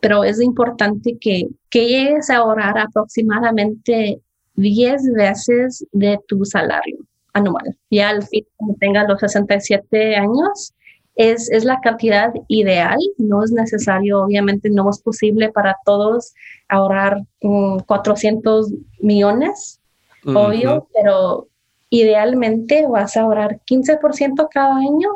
pero 0.00 0.24
es 0.24 0.40
importante 0.40 1.16
que, 1.20 1.48
que 1.70 1.86
llegues 1.86 2.30
a 2.30 2.36
ahorrar 2.36 2.78
aproximadamente 2.78 4.20
10 4.54 5.12
veces 5.14 5.86
de 5.92 6.18
tu 6.28 6.44
salario 6.44 6.98
anual. 7.32 7.76
Ya 7.90 8.10
al 8.10 8.22
fin, 8.22 8.46
cuando 8.56 8.76
tengas 8.78 9.08
los 9.08 9.20
67 9.20 10.16
años, 10.16 10.72
es, 11.16 11.50
es, 11.50 11.64
la 11.64 11.80
cantidad 11.80 12.32
ideal, 12.48 12.98
no 13.18 13.44
es 13.44 13.52
necesario, 13.52 14.22
obviamente 14.22 14.68
no 14.70 14.90
es 14.90 15.00
posible 15.00 15.50
para 15.50 15.76
todos 15.84 16.34
ahorrar 16.68 17.18
400 17.40 18.70
mm, 18.70 18.76
millones, 19.00 19.80
obvio, 20.26 20.88
pero 20.92 21.48
idealmente 21.90 22.86
vas 22.88 23.16
a 23.16 23.22
ahorrar 23.22 23.60
15% 23.70 24.48
cada 24.50 24.76
año 24.76 25.10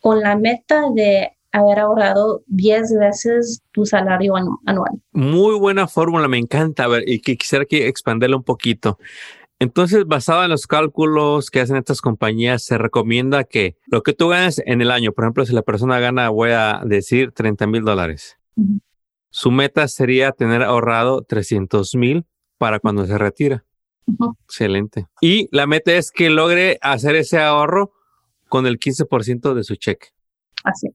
con 0.00 0.20
la 0.20 0.36
meta 0.36 0.84
de 0.94 1.35
haber 1.56 1.78
ahorrado 1.78 2.42
10 2.48 2.98
veces 2.98 3.62
tu 3.72 3.86
salario 3.86 4.34
anual. 4.36 4.90
Muy 5.12 5.58
buena 5.58 5.88
fórmula, 5.88 6.28
me 6.28 6.38
encanta. 6.38 6.84
A 6.84 6.88
ver, 6.88 7.08
y 7.08 7.20
que 7.20 7.36
quisiera 7.36 7.64
que 7.64 7.88
expanderla 7.88 8.36
un 8.36 8.44
poquito. 8.44 8.98
Entonces, 9.58 10.04
basado 10.06 10.44
en 10.44 10.50
los 10.50 10.66
cálculos 10.66 11.50
que 11.50 11.60
hacen 11.60 11.76
estas 11.76 12.02
compañías, 12.02 12.62
se 12.62 12.76
recomienda 12.76 13.44
que 13.44 13.76
lo 13.86 14.02
que 14.02 14.12
tú 14.12 14.28
ganes 14.28 14.62
en 14.66 14.82
el 14.82 14.90
año, 14.90 15.12
por 15.12 15.24
ejemplo, 15.24 15.46
si 15.46 15.54
la 15.54 15.62
persona 15.62 15.98
gana, 15.98 16.28
voy 16.28 16.50
a 16.50 16.82
decir 16.84 17.32
30 17.32 17.66
mil 17.66 17.82
dólares, 17.82 18.36
su 19.30 19.50
meta 19.50 19.88
sería 19.88 20.32
tener 20.32 20.62
ahorrado 20.62 21.22
300 21.22 21.94
mil 21.94 22.26
para 22.58 22.80
cuando 22.80 23.06
se 23.06 23.16
retira. 23.16 23.64
Excelente. 24.44 25.06
Y 25.22 25.48
la 25.56 25.66
meta 25.66 25.94
es 25.94 26.10
que 26.10 26.28
logre 26.28 26.78
hacer 26.82 27.16
ese 27.16 27.38
ahorro 27.38 27.92
con 28.48 28.66
el 28.66 28.78
15% 28.78 29.54
de 29.54 29.64
su 29.64 29.76
cheque. 29.76 30.08
Así. 30.64 30.88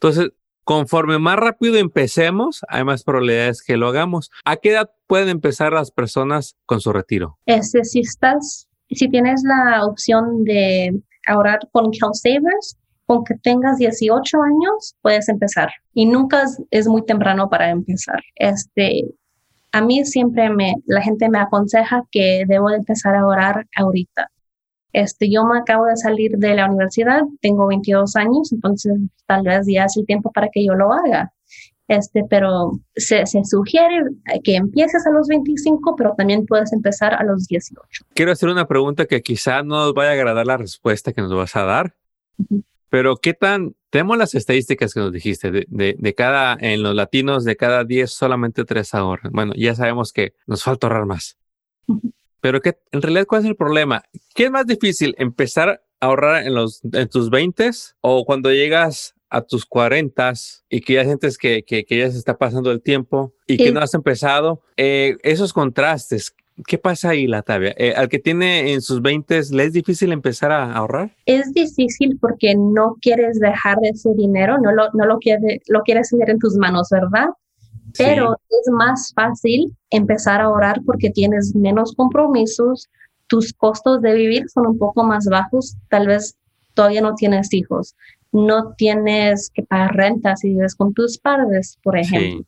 Entonces, 0.00 0.30
conforme 0.64 1.18
más 1.18 1.36
rápido 1.36 1.76
empecemos, 1.76 2.60
hay 2.68 2.84
más 2.84 3.02
probabilidades 3.02 3.62
que 3.62 3.76
lo 3.76 3.88
hagamos. 3.88 4.30
¿A 4.44 4.56
qué 4.56 4.70
edad 4.70 4.90
pueden 5.06 5.28
empezar 5.28 5.72
las 5.72 5.90
personas 5.90 6.56
con 6.66 6.80
su 6.80 6.92
retiro? 6.92 7.38
Este, 7.46 7.84
si 7.84 8.00
estás, 8.00 8.68
si 8.90 9.08
tienes 9.08 9.42
la 9.44 9.84
opción 9.84 10.44
de 10.44 11.00
ahorrar 11.26 11.60
con 11.72 11.92
Savers, 11.92 12.76
con 13.06 13.24
que 13.24 13.34
tengas 13.42 13.78
18 13.78 14.42
años, 14.42 14.94
puedes 15.00 15.28
empezar. 15.28 15.70
Y 15.94 16.06
nunca 16.06 16.42
es, 16.42 16.62
es 16.70 16.86
muy 16.86 17.04
temprano 17.04 17.48
para 17.48 17.70
empezar. 17.70 18.20
Este, 18.36 19.04
a 19.72 19.80
mí 19.80 20.04
siempre 20.04 20.50
me, 20.50 20.74
la 20.86 21.02
gente 21.02 21.28
me 21.28 21.38
aconseja 21.38 22.02
que 22.10 22.44
debo 22.46 22.68
de 22.68 22.76
empezar 22.76 23.14
a 23.14 23.26
orar 23.26 23.66
ahorita. 23.76 24.30
Este, 24.92 25.30
yo 25.30 25.44
me 25.44 25.58
acabo 25.58 25.86
de 25.86 25.96
salir 25.96 26.32
de 26.38 26.54
la 26.54 26.66
universidad, 26.66 27.22
tengo 27.40 27.66
22 27.66 28.16
años, 28.16 28.52
entonces 28.52 28.94
tal 29.26 29.42
vez 29.42 29.66
ya 29.66 29.84
es 29.84 29.96
el 29.96 30.06
tiempo 30.06 30.32
para 30.32 30.48
que 30.48 30.64
yo 30.64 30.74
lo 30.74 30.92
haga. 30.92 31.32
Este, 31.88 32.22
pero 32.28 32.72
se, 32.94 33.24
se, 33.24 33.44
sugiere 33.44 34.04
que 34.44 34.56
empieces 34.56 35.06
a 35.06 35.10
los 35.10 35.26
25, 35.26 35.96
pero 35.96 36.14
también 36.16 36.44
puedes 36.44 36.72
empezar 36.72 37.14
a 37.14 37.24
los 37.24 37.46
18. 37.46 38.04
Quiero 38.14 38.32
hacer 38.32 38.50
una 38.50 38.68
pregunta 38.68 39.06
que 39.06 39.22
quizá 39.22 39.62
no 39.62 39.86
nos 39.86 39.94
vaya 39.94 40.10
a 40.10 40.12
agradar 40.12 40.46
la 40.46 40.58
respuesta 40.58 41.14
que 41.14 41.22
nos 41.22 41.34
vas 41.34 41.56
a 41.56 41.64
dar, 41.64 41.94
pero 42.90 43.16
¿qué 43.16 43.32
tan 43.32 43.74
tenemos 43.90 44.18
las 44.18 44.34
estadísticas 44.34 44.92
que 44.92 45.00
nos 45.00 45.12
dijiste 45.12 45.50
de, 45.50 45.66
de, 45.68 46.14
cada, 46.14 46.56
en 46.60 46.82
los 46.82 46.94
latinos, 46.94 47.44
de 47.44 47.56
cada 47.56 47.84
10, 47.84 48.10
solamente 48.10 48.64
3 48.64 48.94
ahorran. 48.94 49.32
Bueno, 49.32 49.52
ya 49.56 49.74
sabemos 49.74 50.12
que 50.12 50.34
nos 50.46 50.62
falta 50.62 50.86
ahorrar 50.86 51.06
más. 51.06 51.38
Pero 52.40 52.60
que, 52.60 52.78
en 52.92 53.02
realidad, 53.02 53.26
¿cuál 53.26 53.42
es 53.42 53.48
el 53.48 53.56
problema? 53.56 54.02
¿Qué 54.34 54.44
es 54.44 54.50
más 54.50 54.66
difícil, 54.66 55.14
empezar 55.18 55.68
a 55.68 55.80
ahorrar 56.00 56.46
en, 56.46 56.54
los, 56.54 56.80
en 56.92 57.08
tus 57.08 57.30
20 57.30 57.70
o 58.00 58.24
cuando 58.24 58.52
llegas 58.52 59.14
a 59.30 59.42
tus 59.42 59.66
40 59.66 60.32
y 60.70 60.80
que 60.80 60.94
ya 60.94 61.04
sientes 61.04 61.36
que, 61.36 61.62
que, 61.64 61.84
que, 61.84 61.98
ya 61.98 62.10
se 62.10 62.18
está 62.18 62.38
pasando 62.38 62.70
el 62.70 62.80
tiempo 62.80 63.34
y 63.46 63.56
que 63.56 63.72
no 63.72 63.80
has 63.80 63.94
empezado? 63.94 64.62
Eh, 64.76 65.16
esos 65.22 65.52
contrastes, 65.52 66.34
¿Qué 66.66 66.76
pasa 66.76 67.10
ahí, 67.10 67.26
Latavia? 67.26 67.74
Eh, 67.76 67.94
al 67.96 68.08
que 68.08 68.18
tiene 68.18 68.72
en 68.72 68.80
sus 68.80 69.00
20, 69.00 69.40
¿le 69.52 69.64
es 69.64 69.72
difícil 69.72 70.12
empezar 70.12 70.50
a 70.50 70.72
ahorrar? 70.72 71.14
Es 71.24 71.52
difícil 71.52 72.18
porque 72.20 72.54
no 72.56 72.96
quieres 73.00 73.38
dejar 73.38 73.78
ese 73.82 74.12
dinero, 74.14 74.58
no 74.58 74.72
lo, 74.72 74.90
no 74.92 75.06
lo, 75.06 75.18
quiere, 75.18 75.60
lo 75.68 75.82
quieres 75.82 76.10
tener 76.10 76.30
en 76.30 76.38
tus 76.38 76.56
manos, 76.56 76.88
¿verdad? 76.90 77.26
Pero 77.96 78.34
es 78.34 78.72
más 78.72 79.12
fácil 79.14 79.76
empezar 79.90 80.40
a 80.40 80.44
ahorrar 80.44 80.80
porque 80.84 81.10
tienes 81.10 81.54
menos 81.54 81.94
compromisos, 81.94 82.88
tus 83.28 83.52
costos 83.52 84.00
de 84.02 84.14
vivir 84.14 84.48
son 84.48 84.66
un 84.66 84.78
poco 84.78 85.04
más 85.04 85.26
bajos, 85.26 85.76
tal 85.88 86.06
vez 86.06 86.36
todavía 86.74 87.00
no 87.00 87.14
tienes 87.14 87.52
hijos, 87.52 87.94
no 88.32 88.74
tienes 88.74 89.50
que 89.54 89.62
pagar 89.62 89.94
renta 89.94 90.36
si 90.36 90.50
vives 90.50 90.74
con 90.74 90.92
tus 90.94 91.18
padres, 91.18 91.78
por 91.82 91.98
ejemplo. 91.98 92.44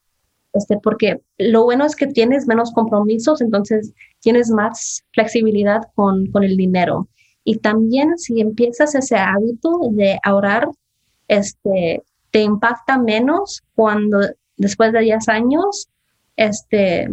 Este, 0.52 0.78
porque 0.78 1.20
lo 1.38 1.64
bueno 1.64 1.84
es 1.84 1.94
que 1.94 2.08
tienes 2.08 2.46
menos 2.46 2.72
compromisos, 2.72 3.40
entonces 3.40 3.92
tienes 4.20 4.50
más 4.50 5.04
flexibilidad 5.12 5.82
con, 5.94 6.26
con 6.32 6.42
el 6.42 6.56
dinero. 6.56 7.08
Y 7.44 7.58
también 7.58 8.18
si 8.18 8.40
empiezas 8.40 8.94
ese 8.94 9.16
hábito 9.16 9.78
de 9.92 10.18
ahorrar, 10.22 10.68
este, 11.28 12.02
te 12.30 12.42
impacta 12.42 12.98
menos 12.98 13.62
cuando 13.74 14.20
después 14.60 14.92
de 14.92 15.00
10 15.00 15.28
años 15.28 15.88
este, 16.36 17.08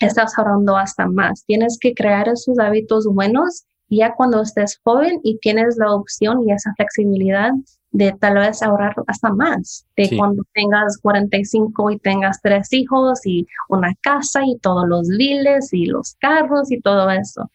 estás 0.00 0.36
ahorrando 0.38 0.76
hasta 0.76 1.06
más. 1.06 1.44
Tienes 1.46 1.78
que 1.78 1.94
crear 1.94 2.28
esos 2.28 2.58
hábitos 2.58 3.06
buenos 3.06 3.64
ya 3.90 4.14
cuando 4.14 4.42
estés 4.42 4.80
joven 4.82 5.20
y 5.22 5.38
tienes 5.38 5.76
la 5.76 5.92
opción 5.92 6.48
y 6.48 6.52
esa 6.52 6.72
flexibilidad 6.74 7.50
de 7.90 8.12
tal 8.12 8.34
vez 8.34 8.60
ahorrar 8.62 8.94
hasta 9.06 9.30
más, 9.30 9.86
de 9.96 10.16
cuando 10.16 10.42
tengas 10.52 10.98
45 10.98 11.92
y 11.92 11.98
tengas 11.98 12.40
tres 12.42 12.72
hijos 12.72 13.20
y 13.24 13.46
una 13.68 13.94
casa 14.00 14.40
y 14.44 14.58
todos 14.58 14.88
los 14.88 15.06
biles 15.06 15.72
y 15.72 15.86
los 15.86 16.16
carros 16.18 16.72
y 16.72 16.80
todo 16.80 17.08
eso. 17.10 17.50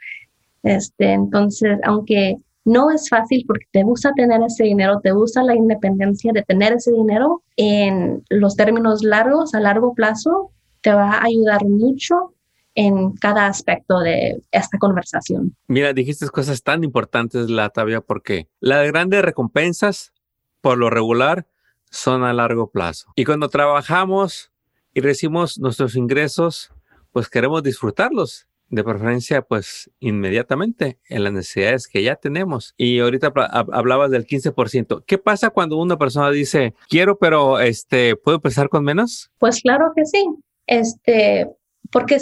Este, 0.64 1.12
entonces, 1.12 1.80
aunque 1.84 2.38
no 2.70 2.92
es 2.92 3.10
fácil 3.10 3.44
porque 3.48 3.66
te 3.72 3.84
gusta 3.84 4.14
tener 4.14 4.42
ese 4.44 4.64
dinero, 4.64 5.00
te 5.02 5.12
gusta 5.12 5.44
la 5.44 5.56
independencia 5.56 6.32
de 6.32 6.44
tener 6.44 6.74
ese 6.74 6.92
dinero 6.92 7.44
en 7.58 8.24
los 8.30 8.56
términos 8.56 9.04
largos, 9.04 9.56
a 9.56 9.60
largo 9.60 9.94
plazo, 9.96 10.52
te 10.82 10.94
va 10.94 11.14
a 11.14 11.24
ayudar 11.24 11.66
mucho 11.66 12.36
en 12.76 13.14
cada 13.14 13.48
aspecto 13.48 14.00
de 14.00 14.42
esta 14.52 14.78
conversación. 14.78 15.56
Mira, 15.68 15.94
dijiste 15.94 16.30
cosas 16.30 16.62
tan 16.62 16.84
importantes, 16.84 17.50
Latavia, 17.50 18.02
porque 18.02 18.48
las 18.60 18.88
grandes 18.88 19.24
recompensas, 19.24 20.14
por 20.62 20.78
lo 20.78 20.90
regular, 20.90 21.48
son 21.90 22.24
a 22.24 22.34
largo 22.34 22.70
plazo. 22.70 23.12
Y 23.16 23.26
cuando 23.26 23.50
trabajamos 23.50 24.52
y 24.94 25.02
recibimos 25.02 25.58
nuestros 25.58 25.96
ingresos, 25.96 26.72
pues 27.12 27.30
queremos 27.30 27.64
disfrutarlos 27.64 28.49
de 28.70 28.84
preferencia 28.84 29.42
pues 29.42 29.90
inmediatamente 30.00 31.00
en 31.10 31.24
las 31.24 31.34
necesidades 31.34 31.88
que 31.88 32.04
ya 32.04 32.16
tenemos. 32.16 32.74
Y 32.78 33.00
ahorita 33.00 33.34
hablabas 33.72 34.12
del 34.12 34.26
15%. 34.26 35.04
¿Qué 35.06 35.18
pasa 35.18 35.50
cuando 35.50 35.78
una 35.78 35.98
persona 35.98 36.32
dice, 36.32 36.74
quiero, 36.88 37.18
pero 37.18 37.60
este, 37.60 38.16
¿puedo 38.16 38.38
empezar 38.38 38.70
con 38.70 38.84
menos? 38.84 39.32
Pues 39.38 39.62
claro 39.62 39.92
que 39.96 40.06
sí. 40.06 40.26
Este, 40.68 41.48
porque 41.92 42.20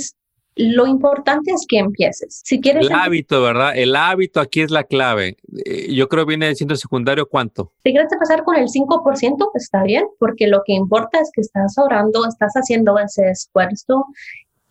lo 0.55 0.87
importante 0.87 1.51
es 1.51 1.65
que 1.67 1.77
empieces. 1.77 2.41
Si 2.43 2.59
quieres 2.59 2.87
el 2.87 2.93
hábito, 2.93 3.41
¿verdad? 3.43 3.77
El 3.77 3.95
hábito 3.95 4.39
aquí 4.39 4.61
es 4.61 4.71
la 4.71 4.83
clave. 4.83 5.37
Eh, 5.65 5.93
yo 5.93 6.07
creo 6.07 6.25
que 6.25 6.29
viene 6.29 6.55
siendo 6.55 6.75
secundario 6.75 7.27
cuánto. 7.27 7.73
Si 7.83 7.91
quieres 7.91 8.11
empezar 8.11 8.43
con 8.43 8.55
el 8.55 8.67
5%, 8.67 9.51
está 9.53 9.83
bien, 9.83 10.05
porque 10.17 10.47
lo 10.47 10.63
que 10.65 10.73
importa 10.73 11.19
es 11.19 11.29
que 11.33 11.41
estás 11.41 11.77
orando, 11.77 12.25
estás 12.27 12.53
haciendo 12.53 12.97
ese 12.97 13.29
esfuerzo 13.29 14.05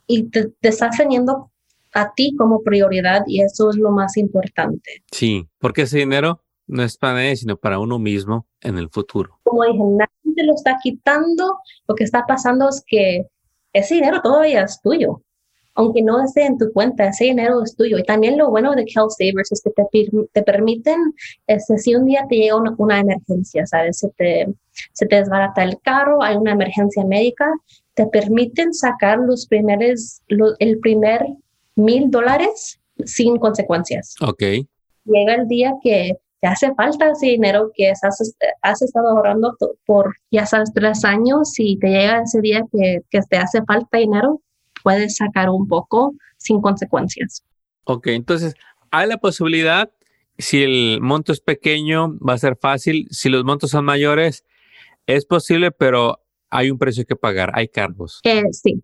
y 0.06 0.24
te, 0.24 0.48
te 0.60 0.68
estás 0.68 0.96
teniendo 0.96 1.52
a 1.96 2.12
ti 2.14 2.34
como 2.36 2.62
prioridad 2.62 3.22
y 3.26 3.40
eso 3.40 3.70
es 3.70 3.76
lo 3.76 3.90
más 3.90 4.18
importante. 4.18 5.02
Sí, 5.10 5.48
porque 5.58 5.82
ese 5.82 5.98
dinero 5.98 6.42
no 6.66 6.82
es 6.82 6.98
para 6.98 7.14
nadie, 7.14 7.36
sino 7.36 7.56
para 7.56 7.78
uno 7.78 7.98
mismo 7.98 8.46
en 8.60 8.76
el 8.76 8.90
futuro. 8.90 9.40
Como 9.44 9.64
dije, 9.64 9.78
nadie 9.78 10.34
te 10.34 10.44
lo 10.44 10.54
está 10.54 10.76
quitando. 10.82 11.58
Lo 11.88 11.94
que 11.94 12.04
está 12.04 12.24
pasando 12.26 12.68
es 12.68 12.82
que 12.86 13.26
ese 13.72 13.94
dinero 13.94 14.20
todavía 14.22 14.62
es 14.62 14.78
tuyo. 14.82 15.22
Aunque 15.74 16.02
no 16.02 16.22
esté 16.22 16.44
en 16.44 16.58
tu 16.58 16.70
cuenta, 16.72 17.08
ese 17.08 17.24
dinero 17.24 17.62
es 17.62 17.74
tuyo. 17.76 17.98
Y 17.98 18.02
también 18.02 18.36
lo 18.36 18.50
bueno 18.50 18.74
de 18.74 18.82
Health 18.82 19.12
Savers 19.16 19.52
es 19.52 19.62
que 19.62 19.70
te, 19.70 19.84
te 20.32 20.42
permiten, 20.42 20.96
este, 21.46 21.78
si 21.78 21.94
un 21.94 22.04
día 22.04 22.26
te 22.28 22.36
llega 22.36 22.56
una, 22.56 23.00
emergencia, 23.00 23.66
¿sabes? 23.66 23.98
Se 23.98 24.08
te, 24.16 24.48
se 24.92 25.06
te 25.06 25.16
desbarata 25.16 25.62
el 25.62 25.78
carro, 25.80 26.22
hay 26.22 26.36
una 26.36 26.52
emergencia 26.52 27.04
médica, 27.04 27.50
te 27.94 28.06
permiten 28.06 28.72
sacar 28.74 29.18
los 29.18 29.46
primeros, 29.46 30.22
el 30.58 30.78
primer 30.80 31.26
mil 31.76 32.10
dólares 32.10 32.80
sin 33.04 33.36
consecuencias. 33.38 34.14
Ok. 34.20 34.42
Llega 35.04 35.34
el 35.34 35.46
día 35.46 35.74
que 35.82 36.16
te 36.40 36.48
hace 36.48 36.74
falta 36.74 37.10
ese 37.10 37.26
dinero 37.26 37.70
que 37.74 37.90
has, 37.90 38.00
has 38.62 38.82
estado 38.82 39.08
ahorrando 39.08 39.56
por, 39.86 40.14
ya 40.30 40.46
sabes, 40.46 40.72
tres 40.74 41.04
años 41.04 41.54
y 41.58 41.78
te 41.78 41.88
llega 41.88 42.22
ese 42.22 42.40
día 42.40 42.62
que, 42.72 43.00
que 43.10 43.20
te 43.28 43.36
hace 43.38 43.62
falta 43.64 43.98
dinero, 43.98 44.42
puedes 44.82 45.16
sacar 45.16 45.48
un 45.48 45.66
poco 45.68 46.14
sin 46.36 46.60
consecuencias. 46.60 47.42
Ok, 47.84 48.08
entonces 48.08 48.54
hay 48.90 49.08
la 49.08 49.18
posibilidad, 49.18 49.90
si 50.38 50.62
el 50.62 51.00
monto 51.00 51.32
es 51.32 51.40
pequeño, 51.40 52.18
va 52.18 52.34
a 52.34 52.38
ser 52.38 52.56
fácil, 52.56 53.06
si 53.10 53.28
los 53.28 53.44
montos 53.44 53.70
son 53.70 53.84
mayores, 53.84 54.44
es 55.06 55.24
posible, 55.24 55.70
pero 55.70 56.20
hay 56.50 56.70
un 56.70 56.78
precio 56.78 57.04
que 57.06 57.16
pagar, 57.16 57.52
hay 57.54 57.68
cargos. 57.68 58.20
Eh, 58.24 58.42
sí, 58.52 58.82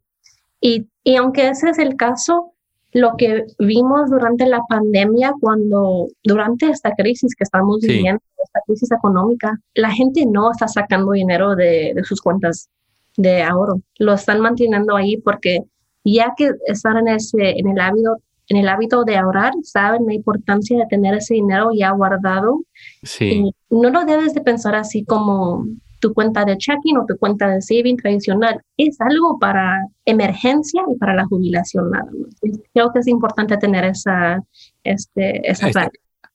y, 0.61 0.89
y 1.05 1.17
aunque 1.17 1.49
ese 1.49 1.71
es 1.71 1.79
el 1.79 1.97
caso, 1.97 2.52
lo 2.93 3.17
que 3.17 3.47
vimos 3.59 4.11
durante 4.11 4.47
la 4.47 4.61
pandemia, 4.69 5.33
cuando 5.41 6.09
durante 6.23 6.69
esta 6.69 6.93
crisis 6.95 7.35
que 7.35 7.45
estamos 7.45 7.81
viviendo, 7.81 8.21
esta 8.45 8.61
crisis 8.67 8.93
económica, 8.93 9.59
la 9.75 9.91
gente 9.91 10.27
no 10.27 10.51
está 10.51 10.69
sacando 10.69 11.13
dinero 11.13 11.57
de, 11.57 11.95
sus 12.05 12.21
cuentas 12.21 12.69
de 13.17 13.43
ahorro, 13.43 13.81
lo 13.99 14.13
están 14.13 14.41
manteniendo 14.41 14.95
ahí 14.97 15.17
porque 15.17 15.61
ya 16.05 16.35
que 16.37 16.51
están 16.67 16.99
en 16.99 17.09
ese, 17.09 17.59
en 17.59 17.69
el 17.69 17.81
hábito, 17.81 18.17
en 18.49 18.57
el 18.59 18.69
hábito 18.69 19.05
de 19.05 19.17
ahorrar, 19.17 19.53
saben 19.63 20.07
la 20.07 20.15
importancia 20.15 20.77
de 20.79 20.87
tener 20.87 21.15
ese 21.15 21.35
dinero 21.35 21.71
ya 21.75 21.93
guardado. 21.93 22.61
Sí. 23.03 23.53
no 23.71 23.89
lo 23.89 24.05
debes 24.05 24.35
de 24.35 24.43
pensar 24.43 24.75
así 24.75 25.05
como 25.05 25.65
tu 26.03 26.13
cuenta 26.13 26.45
de 26.45 26.59
checking 26.59 26.99
o 26.99 27.07
tu 27.07 27.17
cuenta 27.17 27.49
de 27.49 27.63
saving 27.63 27.97
tradicional. 27.97 28.61
Es 28.77 29.01
algo 29.01 29.39
para 29.39 29.79
emergencia 30.05 30.83
y 30.93 30.99
para 30.99 31.15
la 31.15 31.25
jubilación 31.27 31.91
nada 31.91 32.11
más. 32.13 32.35
Creo 32.75 32.93
que 32.93 32.99
es 32.99 33.07
importante 33.07 33.57
tener 33.57 33.85
esa, 33.85 34.43
este, 34.83 35.49
esa 35.49 35.89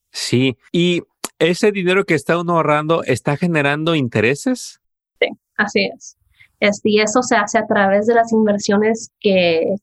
Sí, 0.10 0.58
y 0.72 1.02
ese 1.38 1.72
dinero 1.72 2.06
que 2.06 2.16
está 2.16 2.40
uno 2.40 2.54
ahorrando 2.54 3.04
está 3.04 3.36
generando 3.36 3.94
intereses. 3.94 4.80
Sí, 5.20 5.28
así 5.58 5.90
es. 5.94 6.18
Este, 6.62 6.90
y 6.90 7.02
eso 7.02 7.22
se 7.22 7.36
hace 7.36 7.60
a 7.60 7.68
través 7.68 8.08
de 8.08 8.16
las 8.16 8.32
inversiones 8.32 9.12
que, 9.20 9.76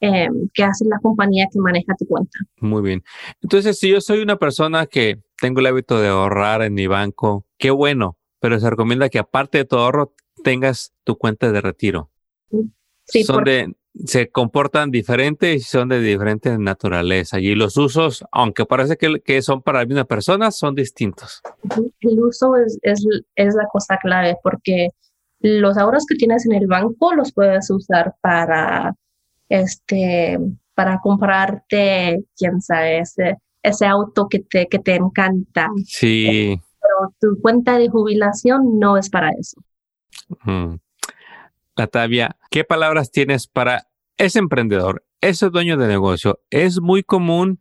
em, 0.00 0.48
que 0.52 0.62
hace 0.62 0.84
la 0.84 0.98
compañía 1.00 1.46
que 1.50 1.58
maneja 1.58 1.94
tu 1.98 2.06
cuenta. 2.06 2.38
Muy 2.60 2.82
bien. 2.82 3.02
Entonces, 3.40 3.78
si 3.78 3.88
yo 3.88 4.02
soy 4.02 4.20
una 4.20 4.36
persona 4.36 4.86
que 4.86 5.18
tengo 5.40 5.60
el 5.60 5.66
hábito 5.66 5.98
de 5.98 6.08
ahorrar 6.08 6.62
en 6.62 6.74
mi 6.74 6.86
banco, 6.86 7.46
qué 7.58 7.70
bueno, 7.70 8.16
pero 8.40 8.58
se 8.58 8.68
recomienda 8.68 9.08
que 9.08 9.18
aparte 9.18 9.58
de 9.58 9.64
tu 9.66 9.76
ahorro 9.76 10.14
tengas 10.42 10.92
tu 11.04 11.16
cuenta 11.16 11.52
de 11.52 11.60
retiro. 11.60 12.10
Sí, 13.04 13.22
son 13.24 13.44
de, 13.44 13.74
se 14.06 14.30
comportan 14.30 14.90
diferentes 14.90 15.56
y 15.56 15.60
son 15.60 15.88
de 15.90 16.00
diferente 16.00 16.56
naturaleza. 16.58 17.38
Y 17.38 17.54
los 17.54 17.76
usos, 17.76 18.24
aunque 18.32 18.64
parece 18.64 18.96
que, 18.96 19.20
que 19.20 19.42
son 19.42 19.62
para 19.62 19.80
la 19.80 19.86
misma 19.86 20.04
persona, 20.04 20.50
son 20.50 20.74
distintos. 20.74 21.42
El 22.00 22.20
uso 22.20 22.56
es, 22.56 22.78
es, 22.82 23.04
es, 23.36 23.54
la 23.54 23.66
cosa 23.70 23.98
clave 23.98 24.36
porque 24.42 24.88
los 25.40 25.76
ahorros 25.76 26.06
que 26.06 26.16
tienes 26.16 26.46
en 26.46 26.52
el 26.52 26.66
banco 26.66 27.14
los 27.14 27.32
puedes 27.32 27.68
usar 27.70 28.14
para, 28.20 28.94
este, 29.48 30.38
para 30.74 31.00
comprarte, 31.00 32.24
quién 32.36 32.60
sabe, 32.60 33.00
ese, 33.00 33.38
ese 33.62 33.86
auto 33.86 34.28
que 34.28 34.40
te, 34.40 34.66
que 34.66 34.78
te 34.78 34.94
encanta. 34.94 35.68
Sí 35.84 36.60
tu 37.20 37.40
cuenta 37.40 37.78
de 37.78 37.88
jubilación 37.88 38.78
no 38.78 38.96
es 38.96 39.10
para 39.10 39.30
eso. 39.30 39.62
Mm. 40.44 40.76
Latavia, 41.76 42.36
¿qué 42.50 42.64
palabras 42.64 43.10
tienes 43.10 43.46
para 43.46 43.88
ese 44.16 44.38
emprendedor, 44.38 45.04
ese 45.20 45.50
dueño 45.50 45.76
de 45.76 45.88
negocio? 45.88 46.40
Es 46.50 46.80
muy 46.80 47.02
común. 47.02 47.60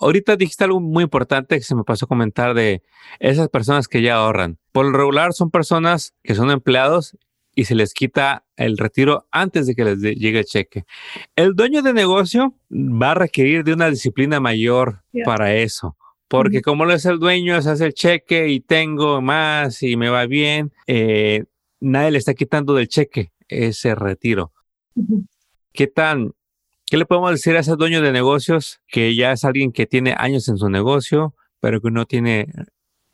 Ahorita 0.00 0.36
dijiste 0.36 0.64
algo 0.64 0.80
muy 0.80 1.04
importante 1.04 1.56
que 1.56 1.64
se 1.64 1.76
me 1.76 1.84
pasó 1.84 2.06
a 2.06 2.08
comentar 2.08 2.54
de 2.54 2.82
esas 3.20 3.48
personas 3.48 3.86
que 3.86 4.02
ya 4.02 4.16
ahorran. 4.16 4.58
Por 4.72 4.86
lo 4.86 4.98
regular 4.98 5.32
son 5.32 5.50
personas 5.50 6.14
que 6.24 6.34
son 6.34 6.50
empleados 6.50 7.16
y 7.54 7.64
se 7.64 7.74
les 7.74 7.94
quita 7.94 8.44
el 8.56 8.78
retiro 8.78 9.28
antes 9.30 9.66
de 9.66 9.74
que 9.74 9.84
les 9.84 10.00
llegue 10.00 10.40
el 10.40 10.44
cheque. 10.44 10.84
El 11.36 11.54
dueño 11.54 11.82
de 11.82 11.92
negocio 11.92 12.54
va 12.70 13.12
a 13.12 13.14
requerir 13.14 13.64
de 13.64 13.72
una 13.72 13.90
disciplina 13.90 14.40
mayor 14.40 15.02
para 15.24 15.54
eso. 15.54 15.96
Porque 16.30 16.62
como 16.62 16.84
lo 16.84 16.92
es 16.92 17.04
el 17.06 17.18
dueño, 17.18 17.60
se 17.60 17.70
hace 17.70 17.86
el 17.86 17.92
cheque 17.92 18.50
y 18.50 18.60
tengo 18.60 19.20
más 19.20 19.82
y 19.82 19.96
me 19.96 20.10
va 20.10 20.26
bien, 20.26 20.72
eh, 20.86 21.46
nadie 21.80 22.12
le 22.12 22.18
está 22.18 22.34
quitando 22.34 22.72
del 22.72 22.86
cheque 22.86 23.32
ese 23.48 23.96
retiro. 23.96 24.52
¿Qué 25.72 25.88
tan, 25.88 26.34
qué 26.86 26.98
le 26.98 27.04
podemos 27.04 27.32
decir 27.32 27.56
a 27.56 27.60
ese 27.60 27.74
dueño 27.74 28.00
de 28.00 28.12
negocios 28.12 28.80
que 28.86 29.16
ya 29.16 29.32
es 29.32 29.44
alguien 29.44 29.72
que 29.72 29.86
tiene 29.86 30.14
años 30.16 30.46
en 30.46 30.56
su 30.56 30.70
negocio, 30.70 31.34
pero 31.58 31.80
que 31.80 31.90
no 31.90 32.06
tiene 32.06 32.46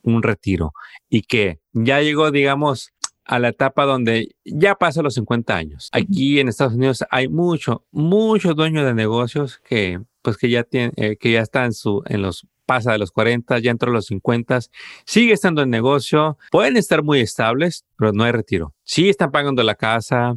un 0.02 0.22
retiro 0.22 0.74
y 1.08 1.22
que 1.22 1.58
ya 1.72 2.02
llegó, 2.02 2.30
digamos, 2.30 2.92
a 3.24 3.38
la 3.38 3.48
etapa 3.48 3.86
donde 3.86 4.36
ya 4.44 4.74
pasa 4.74 5.00
los 5.00 5.14
50 5.14 5.56
años. 5.56 5.88
Aquí 5.92 6.38
en 6.38 6.48
Estados 6.48 6.74
Unidos 6.74 7.02
hay 7.10 7.28
mucho, 7.28 7.86
muchos 7.92 8.54
dueños 8.54 8.84
de 8.84 8.92
negocios 8.92 9.58
que, 9.66 10.02
pues, 10.20 10.36
que 10.36 10.50
ya 10.50 10.64
tienen, 10.64 10.92
eh, 10.96 11.16
que 11.16 11.32
ya 11.32 11.40
están 11.40 11.72
su, 11.72 12.02
en 12.04 12.20
los 12.20 12.46
pasa 12.66 12.92
de 12.92 12.98
los 12.98 13.12
40, 13.12 13.58
ya 13.60 13.70
entró 13.70 13.90
a 13.90 13.94
los 13.94 14.06
50, 14.06 14.60
sigue 15.06 15.32
estando 15.32 15.62
en 15.62 15.70
negocio, 15.70 16.36
pueden 16.50 16.76
estar 16.76 17.02
muy 17.02 17.20
estables, 17.20 17.86
pero 17.96 18.12
no 18.12 18.24
hay 18.24 18.32
retiro. 18.32 18.74
Sí 18.82 19.08
están 19.08 19.30
pagando 19.30 19.62
la 19.62 19.76
casa, 19.76 20.36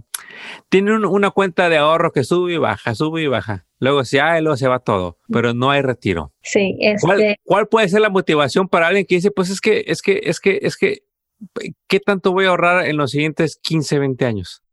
tienen 0.70 1.06
una 1.06 1.32
cuenta 1.32 1.70
de 1.70 1.78
ahorro 1.78 2.12
que 2.12 2.24
sube 2.24 2.54
y 2.54 2.58
baja, 2.58 2.96
sube 2.96 3.24
y 3.24 3.28
baja. 3.28 3.66
Luego 3.80 4.04
se, 4.04 4.20
ah, 4.20 4.40
luego 4.42 4.58
se 4.58 4.68
va 4.68 4.80
todo, 4.80 5.18
pero 5.32 5.54
no 5.54 5.72
hay 5.72 5.82
retiro. 5.82 6.34
Sí, 6.42 6.78
este... 6.80 7.38
¿Cuál, 7.44 7.68
puede 7.68 7.90
ser 7.90 8.02
la 8.02 8.10
motivación 8.10 8.68
para 8.68 8.88
alguien 8.88 9.06
que 9.06 9.16
dice, 9.16 9.32
pues 9.32 9.50
es 9.50 9.62
que, 9.62 9.84
es 9.88 10.02
que, 10.02 10.22
es 10.24 10.40
que, 10.40 10.60
es 10.62 10.78
que 10.78 11.04
¿qué 11.88 12.00
tanto 12.00 12.32
voy 12.32 12.46
a 12.46 12.50
ahorrar 12.50 12.86
en 12.86 12.98
los 12.98 13.12
siguientes 13.12 13.58
15, 13.62 14.00
20 14.00 14.26
años? 14.26 14.64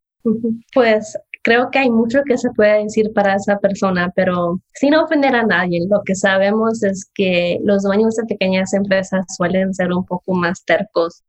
Pues 0.73 1.17
creo 1.47 1.71
que 1.71 1.79
hay 1.79 1.91
mucho 1.91 2.25
que 2.27 2.37
se 2.39 2.51
puede 2.51 2.83
decir 2.83 3.13
para 3.13 3.37
esa 3.37 3.61
persona, 3.61 4.11
pero 4.17 4.61
sin 4.75 4.97
ofender 4.97 5.33
a 5.37 5.47
nadie, 5.47 5.87
lo 5.89 6.03
que 6.05 6.17
sabemos 6.17 6.83
es 6.83 7.09
que 7.15 7.61
los 7.63 7.85
dueños 7.85 8.17
de 8.17 8.25
pequeñas 8.25 8.75
empresas 8.75 9.25
suelen 9.37 9.73
ser 9.73 9.93
un 9.93 10.05
poco 10.05 10.35
más 10.35 10.65
tercos 10.65 11.23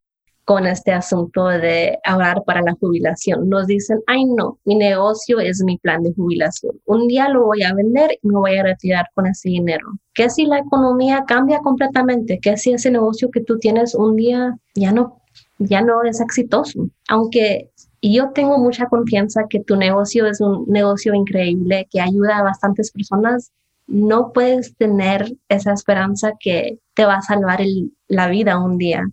con 0.44 0.66
este 0.66 0.92
asunto 0.92 1.46
de 1.46 2.00
ahorrar 2.04 2.44
para 2.46 2.64
la 2.64 2.74
jubilación. 2.80 3.48
Nos 3.48 3.68
dicen, 3.68 4.00
ay 4.08 4.26
no, 4.26 4.58
mi 4.66 4.74
negocio 4.74 5.40
es 5.40 5.62
mi 5.64 5.78
plan 5.78 6.02
de 6.02 6.16
jubilación. 6.16 6.72
Un 6.86 7.08
día 7.08 7.30
lo 7.30 7.46
voy 7.46 7.62
a 7.62 7.76
vender 7.76 8.18
y 8.20 8.28
me 8.28 8.40
voy 8.40 8.58
a 8.58 8.64
retirar 8.64 9.06
con 9.14 9.28
ese 9.28 9.50
dinero. 9.50 9.86
¿Qué 10.16 10.32
si 10.32 10.48
la 10.48 10.58
economía 10.58 11.26
cambia 11.28 11.60
completamente? 11.60 12.40
¿Qué 12.42 12.58
si 12.58 12.74
ese 12.74 12.90
negocio 12.90 13.30
que 13.30 13.42
tú 13.42 13.60
tienes 13.60 13.94
un 13.94 14.16
día 14.16 14.58
ya 14.74 14.92
no, 14.92 15.22
ya 15.60 15.82
no 15.82 16.02
es 16.02 16.20
exitoso? 16.22 16.90
Aunque 17.08 17.70
yo 18.02 18.32
tengo 18.32 18.58
mucha 18.58 18.88
confianza 18.88 19.46
que 19.50 19.60
tu 19.60 19.76
negocio 19.76 20.28
es 20.28 20.42
un 20.42 20.66
negocio 20.68 21.14
increíble 21.14 21.88
que 21.92 22.02
ayuda 22.02 22.38
a 22.38 22.44
bastantes 22.44 22.92
personas. 22.92 23.52
No 23.88 24.32
puedes 24.34 24.76
tener 24.76 25.34
esa 25.50 25.74
esperanza 25.74 26.34
que 26.40 26.80
te 26.94 27.06
va 27.06 27.16
a 27.16 27.22
salvar 27.22 27.62
la 28.08 28.28
vida 28.28 28.60
un 28.60 28.78
día. 28.78 29.04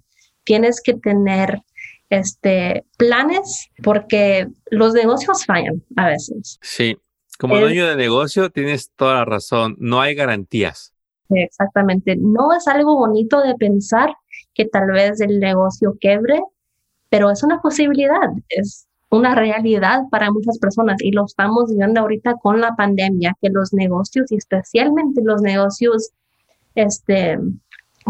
Tienes 0.45 0.83
que 0.83 0.95
tener 0.95 1.63
este, 2.11 2.85
planes 2.99 3.69
porque 3.83 4.49
los 4.71 4.93
negocios 4.93 5.45
fallan 5.47 5.83
a 5.97 6.09
veces. 6.09 6.59
Sí, 6.61 6.97
como 7.39 7.59
dueño 7.59 7.87
de 7.87 7.97
negocio 7.97 8.51
tienes 8.51 8.91
toda 8.95 9.15
la 9.15 9.25
razón, 9.25 9.77
no 9.79 10.01
hay 10.01 10.15
garantías. 10.15 10.93
Exactamente, 11.31 12.17
no 12.17 12.53
es 12.55 12.69
algo 12.69 12.97
bonito 12.97 13.41
de 13.41 13.55
pensar 13.55 14.15
que 14.53 14.67
tal 14.67 14.91
vez 14.93 15.21
el 15.21 15.41
negocio 15.41 15.97
quebre 16.01 16.41
pero 17.15 17.31
es 17.31 17.45
una 17.45 17.61
posibilidad, 17.61 18.33
es 18.49 18.89
una 19.09 19.37
realidad 19.37 20.01
para 20.11 20.33
muchas 20.33 20.59
personas 20.59 20.97
y 21.01 21.13
lo 21.13 21.27
estamos 21.27 21.73
viendo 21.73 22.01
ahorita 22.01 22.35
con 22.43 22.61
la 22.61 22.75
pandemia, 22.75 23.37
que 23.41 23.51
los 23.51 23.73
negocios, 23.73 24.33
y 24.33 24.37
especialmente 24.37 25.21
los 25.23 25.41
negocios 25.41 26.11
este, 26.75 27.39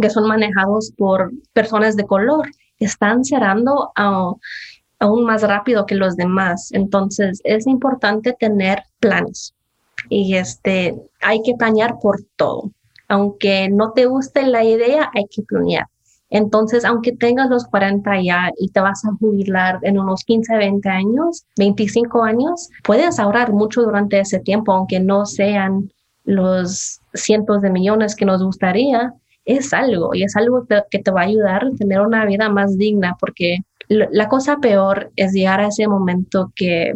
que 0.01 0.09
son 0.09 0.27
manejados 0.27 0.91
por 0.97 1.33
personas 1.53 1.97
de 1.97 2.07
color, 2.07 2.49
están 2.79 3.27
cerrando 3.27 3.93
aún 3.95 5.25
más 5.27 5.43
rápido 5.43 5.85
que 5.85 5.97
los 5.97 6.17
demás. 6.17 6.73
Entonces 6.73 7.43
es 7.45 7.67
importante 7.67 8.35
tener 8.41 8.85
planes 9.01 9.55
y 10.09 10.37
este, 10.37 10.97
hay 11.21 11.43
que 11.43 11.53
planear 11.59 11.99
por 12.01 12.23
todo. 12.37 12.71
Aunque 13.09 13.69
no 13.69 13.93
te 13.93 14.07
guste 14.07 14.47
la 14.47 14.65
idea, 14.65 15.11
hay 15.15 15.27
que 15.31 15.43
planear. 15.43 15.89
Entonces, 16.35 16.85
aunque 16.85 17.13
tengas 17.13 17.49
los 17.49 17.65
40 17.67 18.21
ya 18.21 18.51
y 18.59 18.69
te 18.71 18.81
vas 18.81 19.05
a 19.05 19.13
jubilar 19.21 19.79
en 19.83 20.01
unos 20.01 20.25
15, 20.25 20.57
20 20.57 20.89
años, 20.89 21.45
25 21.57 22.25
años, 22.25 22.71
puedes 22.83 23.21
ahorrar 23.21 23.53
mucho 23.53 23.83
durante 23.83 24.19
ese 24.19 24.41
tiempo, 24.41 24.73
aunque 24.73 24.99
no 24.99 25.27
sean 25.27 25.93
los 26.25 27.01
cientos 27.15 27.63
de 27.63 27.71
millones 27.71 28.17
que 28.17 28.25
nos 28.25 28.43
gustaría, 28.43 29.15
es 29.45 29.73
algo 29.73 30.13
y 30.13 30.25
es 30.25 30.35
algo 30.35 30.67
que 30.91 30.99
te 30.99 31.11
va 31.13 31.21
a 31.21 31.27
ayudar 31.27 31.67
a 31.67 31.77
tener 31.79 32.01
una 32.01 32.27
vida 32.27 32.49
más 32.49 32.77
digna, 32.77 33.17
porque 33.21 33.59
la 33.89 34.29
cosa 34.29 34.57
peor 34.57 35.13
es 35.15 35.35
llegar 35.35 35.61
a 35.61 35.69
ese 35.69 35.87
momento 35.87 36.53
que, 36.57 36.95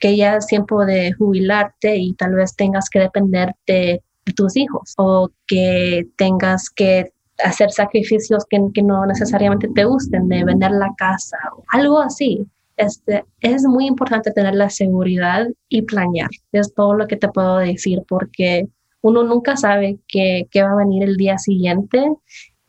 que 0.00 0.16
ya 0.16 0.34
es 0.34 0.48
tiempo 0.48 0.84
de 0.84 1.12
jubilarte 1.12 1.96
y 1.96 2.14
tal 2.14 2.34
vez 2.34 2.56
tengas 2.56 2.90
que 2.90 2.98
depender 2.98 3.54
de 3.68 4.02
tus 4.34 4.56
hijos 4.56 4.94
o 4.96 5.30
que 5.46 6.08
tengas 6.16 6.70
que 6.70 7.12
hacer 7.44 7.70
sacrificios 7.70 8.44
que, 8.48 8.60
que, 8.74 8.82
no 8.82 9.04
necesariamente 9.06 9.68
te 9.74 9.84
gusten, 9.84 10.28
de 10.28 10.44
vender 10.44 10.70
la 10.72 10.90
casa 10.96 11.36
o 11.56 11.64
algo 11.68 12.00
así. 12.00 12.46
Este, 12.76 13.24
es 13.40 13.64
muy 13.64 13.86
importante 13.86 14.30
tener 14.30 14.54
la 14.54 14.70
seguridad 14.70 15.46
y 15.68 15.82
planear. 15.82 16.30
Es 16.52 16.72
todo 16.74 16.94
lo 16.94 17.06
que 17.06 17.16
te 17.16 17.28
puedo 17.28 17.58
decir 17.58 18.02
porque 18.08 18.68
uno 19.02 19.22
nunca 19.22 19.56
sabe 19.56 19.98
qué, 20.08 20.48
qué 20.50 20.62
va 20.62 20.72
a 20.72 20.76
venir 20.76 21.02
el 21.02 21.16
día 21.16 21.38
siguiente 21.38 22.04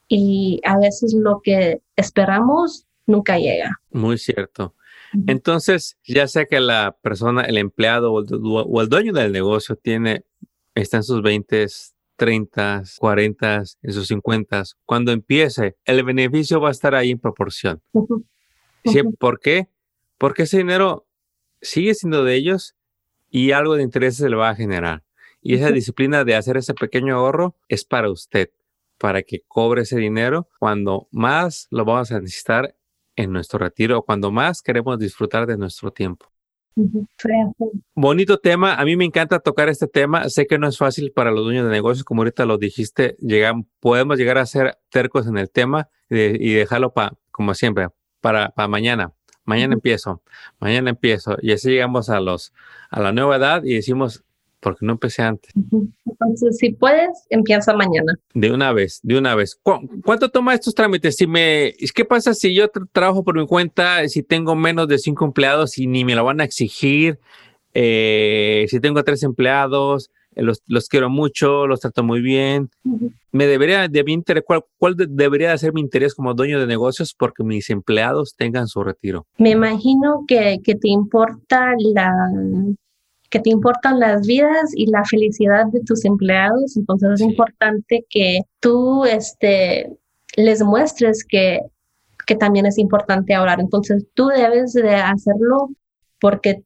y 0.08 0.60
a 0.66 0.78
veces 0.78 1.14
lo 1.14 1.42
que 1.42 1.82
esperamos 1.96 2.86
nunca 3.06 3.38
llega. 3.38 3.80
Muy 3.92 4.18
cierto. 4.18 4.76
Entonces, 5.28 5.98
ya 6.06 6.28
sea 6.28 6.46
que 6.46 6.60
la 6.60 6.98
persona, 7.02 7.44
el 7.44 7.58
empleado 7.58 8.14
o 8.14 8.20
el, 8.22 8.28
o 8.32 8.82
el 8.82 8.90
dueño 8.90 9.12
del 9.14 9.32
negocio 9.32 9.76
tiene, 9.76 10.24
está 10.74 10.98
en 10.98 11.04
sus 11.04 11.22
20, 11.22 11.68
30, 12.22 12.84
40, 13.00 13.64
en 13.82 13.94
sus 13.94 14.06
50, 14.06 14.62
cuando 14.86 15.12
empiece, 15.12 15.76
el 15.86 16.04
beneficio 16.04 16.62
va 16.62 16.68
a 16.68 16.72
estar 16.72 16.94
ahí 16.94 17.10
en 17.10 17.18
proporción. 17.18 17.82
¿Por 19.18 19.40
qué? 19.40 19.70
Porque 20.20 20.44
ese 20.44 20.60
dinero 20.60 21.08
sigue 21.64 21.96
siendo 21.96 22.24
de 22.24 22.36
ellos 22.36 22.76
y 23.32 23.54
algo 23.54 23.74
de 23.74 23.82
interés 23.82 24.18
se 24.18 24.30
le 24.30 24.36
va 24.36 24.50
a 24.50 24.56
generar. 24.56 25.04
Y 25.42 25.56
esa 25.56 25.72
disciplina 25.72 26.24
de 26.24 26.36
hacer 26.36 26.58
ese 26.58 26.76
pequeño 26.76 27.16
ahorro 27.16 27.56
es 27.68 27.86
para 27.86 28.12
usted, 28.12 28.52
para 29.00 29.24
que 29.24 29.42
cobre 29.48 29.82
ese 29.82 29.98
dinero 29.98 30.48
cuando 30.60 31.08
más 31.10 31.66
lo 31.72 31.86
vamos 31.86 32.12
a 32.12 32.20
necesitar 32.20 32.76
en 33.16 33.32
nuestro 33.32 33.58
retiro 33.58 33.98
o 33.98 34.06
cuando 34.06 34.32
más 34.32 34.62
queremos 34.62 35.00
disfrutar 35.00 35.48
de 35.48 35.58
nuestro 35.58 35.90
tiempo. 35.90 36.32
Bonito 37.96 38.38
tema. 38.38 38.76
A 38.76 38.86
mí 38.86 38.96
me 38.96 39.06
encanta 39.06 39.40
tocar 39.40 39.70
este 39.70 39.88
tema. 39.88 40.30
Sé 40.30 40.48
que 40.48 40.58
no 40.58 40.68
es 40.68 40.78
fácil 40.78 41.12
para 41.12 41.32
los 41.32 41.44
dueños 41.44 41.66
de 41.66 41.72
negocios, 41.72 42.04
como 42.04 42.22
ahorita 42.22 42.46
lo 42.46 42.58
dijiste. 42.58 43.16
Llegan, 43.20 43.68
podemos 43.80 44.18
llegar 44.18 44.38
a 44.38 44.46
ser 44.46 44.78
tercos 44.90 45.28
en 45.28 45.38
el 45.38 45.50
tema 45.50 45.90
y, 46.10 46.54
dejarlo 46.54 46.94
para, 46.94 47.14
como 47.32 47.54
siempre, 47.54 47.90
para, 48.22 48.50
para 48.52 48.68
mañana. 48.68 49.14
Mañana 49.44 49.74
empiezo, 49.74 50.22
mañana 50.60 50.92
empiezo. 50.92 51.38
Y 51.42 51.52
así 51.52 51.72
llegamos 51.72 52.10
a 52.10 52.20
los, 52.20 52.54
a 52.90 53.02
la 53.02 53.12
nueva 53.12 53.38
edad 53.38 53.64
y 53.64 53.74
decimos, 53.74 54.24
porque 54.62 54.86
no 54.86 54.94
empecé 54.94 55.24
antes. 55.24 55.52
Entonces, 56.06 56.58
si 56.58 56.72
puedes, 56.72 57.26
empieza 57.30 57.74
mañana. 57.74 58.18
De 58.34 58.52
una 58.52 58.72
vez, 58.72 59.00
de 59.04 59.18
una 59.18 59.36
vez. 59.36 59.60
¿Cuánto 59.64 60.30
toma 60.30 60.54
estos 60.54 60.74
trámites? 60.74 61.16
Si 61.16 61.28
me, 61.28 61.74
¿Qué 61.94 62.06
pasa 62.06 62.34
si 62.34 62.54
yo 62.54 62.70
trabajo 62.92 63.24
por 63.24 63.38
mi 63.38 63.46
cuenta, 63.46 64.08
si 64.08 64.24
tengo 64.24 64.56
menos 64.56 64.88
de 64.88 65.00
cinco 65.00 65.26
empleados 65.26 65.78
y 65.78 65.88
ni 65.88 66.06
me 66.06 66.16
lo 66.16 66.24
van 66.24 66.42
a 66.42 66.46
exigir? 66.46 67.20
Eh, 67.74 68.66
si 68.70 68.80
tengo 68.80 69.04
tres 69.04 69.24
empleados, 69.24 70.12
eh, 70.36 70.44
los, 70.44 70.62
los, 70.68 70.88
quiero 70.88 71.10
mucho, 71.10 71.68
los 71.68 71.80
trato 71.80 72.04
muy 72.04 72.22
bien. 72.22 72.70
Me 73.32 73.48
debería 73.48 73.88
de 73.88 74.04
mi 74.04 74.14
interés, 74.14 74.44
¿cuál, 74.46 74.64
¿cuál, 74.78 74.96
debería 74.96 75.52
de 75.52 75.58
ser 75.58 75.74
mi 75.74 75.82
interés 75.82 76.14
como 76.14 76.34
dueño 76.34 76.60
de 76.60 76.68
negocios 76.68 77.16
porque 77.18 77.44
mis 77.44 77.70
empleados 77.70 78.36
tengan 78.36 78.68
su 78.68 78.84
retiro? 78.84 79.26
Me 79.38 79.52
imagino 79.52 80.26
que, 80.28 80.60
que 80.64 80.76
te 80.76 80.90
importa 80.90 81.74
la, 81.94 82.12
que 83.32 83.40
te 83.40 83.50
importan 83.50 84.00
las 84.00 84.28
vidas 84.28 84.72
y 84.76 84.88
la 84.92 85.04
felicidad 85.06 85.66
de 85.68 85.80
tus 85.82 86.06
empleados. 86.06 86.76
Entonces 86.76 87.12
es 87.14 87.22
importante 87.22 88.06
que 88.10 88.42
tú 88.60 89.06
este, 89.06 89.90
les 90.36 90.62
muestres 90.62 91.26
que, 91.28 91.62
que 92.28 92.36
también 92.36 92.66
es 92.66 92.78
importante 92.78 93.34
ahorrar. 93.34 93.62
Entonces 93.62 94.06
tú 94.14 94.28
debes 94.28 94.74
de 94.74 94.96
hacerlo 94.96 95.70
porque 96.20 96.64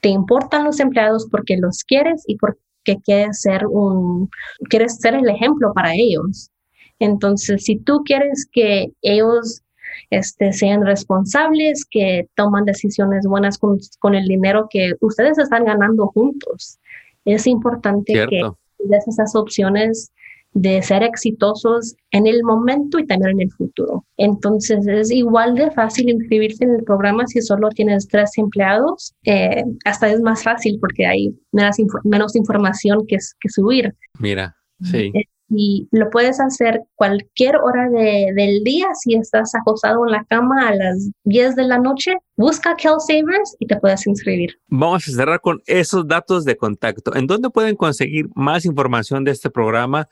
te 0.00 0.08
importan 0.08 0.64
los 0.64 0.80
empleados, 0.80 1.28
porque 1.30 1.56
los 1.56 1.84
quieres 1.84 2.24
y 2.26 2.36
porque 2.36 2.58
quieres 3.04 3.40
ser 3.40 3.66
un, 3.66 4.28
quieres 4.68 4.96
ser 4.96 5.14
el 5.14 5.28
ejemplo 5.28 5.72
para 5.72 5.94
ellos. 5.94 6.50
Entonces, 6.98 7.64
si 7.64 7.78
tú 7.78 8.02
quieres 8.04 8.48
que 8.50 8.92
ellos 9.00 9.62
este, 10.08 10.52
sean 10.52 10.84
responsables, 10.84 11.84
que 11.90 12.26
toman 12.34 12.64
decisiones 12.64 13.26
buenas 13.26 13.58
con, 13.58 14.14
el 14.14 14.26
dinero 14.26 14.68
que 14.70 14.92
ustedes 15.00 15.38
están 15.38 15.64
ganando 15.64 16.06
juntos. 16.08 16.78
Es 17.24 17.46
importante 17.46 18.12
que 18.28 18.42
des 18.78 19.06
esas 19.06 19.34
opciones 19.34 20.10
de 20.52 20.82
ser 20.82 21.02
exitosos 21.02 21.94
en 22.10 22.26
el 22.26 22.42
momento 22.42 22.98
y 22.98 23.06
también 23.06 23.32
en 23.32 23.42
el 23.42 23.52
futuro. 23.52 24.04
Entonces 24.16 24.86
es 24.86 25.10
igual 25.10 25.54
de 25.54 25.70
fácil 25.70 26.08
inscribirse 26.08 26.64
en 26.64 26.74
el 26.74 26.82
programa 26.82 27.26
si 27.26 27.40
solo 27.40 27.68
tienes 27.70 28.08
tres 28.08 28.32
empleados. 28.36 29.14
Eh, 29.24 29.62
hasta 29.84 30.08
es 30.08 30.20
más 30.20 30.42
fácil 30.42 30.78
porque 30.80 31.06
hay 31.06 31.34
menos, 31.52 31.76
menos 32.04 32.34
información 32.34 33.06
que, 33.06 33.16
que 33.40 33.48
subir. 33.48 33.94
Mira, 34.18 34.56
sí. 34.82 35.12
Y 35.50 35.88
lo 35.90 36.08
puedes 36.10 36.40
hacer 36.40 36.82
cualquier 36.94 37.56
hora 37.56 37.88
del 37.90 38.62
día. 38.62 38.86
Si 38.94 39.14
estás 39.14 39.52
acostado 39.54 40.06
en 40.06 40.12
la 40.12 40.24
cama 40.24 40.68
a 40.68 40.74
las 40.74 41.10
10 41.24 41.56
de 41.56 41.64
la 41.64 41.78
noche, 41.78 42.14
busca 42.36 42.76
Kel 42.76 43.00
Savers 43.00 43.56
y 43.58 43.66
te 43.66 43.76
puedes 43.76 44.06
inscribir. 44.06 44.58
Vamos 44.68 45.08
a 45.08 45.10
cerrar 45.10 45.40
con 45.40 45.60
esos 45.66 46.06
datos 46.06 46.44
de 46.44 46.56
contacto. 46.56 47.14
¿En 47.16 47.26
dónde 47.26 47.50
pueden 47.50 47.74
conseguir 47.74 48.28
más 48.34 48.64
información 48.64 49.24
de 49.24 49.32
este 49.32 49.50
programa 49.50 50.08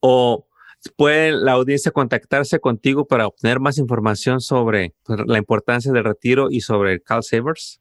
o 0.00 0.46
puede 0.96 1.32
la 1.32 1.52
audiencia 1.52 1.92
contactarse 1.92 2.60
contigo 2.60 3.06
para 3.06 3.26
obtener 3.26 3.60
más 3.60 3.78
información 3.78 4.40
sobre 4.40 4.94
la 5.06 5.38
importancia 5.38 5.92
del 5.92 6.04
retiro 6.04 6.48
y 6.50 6.60
sobre 6.60 7.00
Cal 7.00 7.22
Savers? 7.22 7.80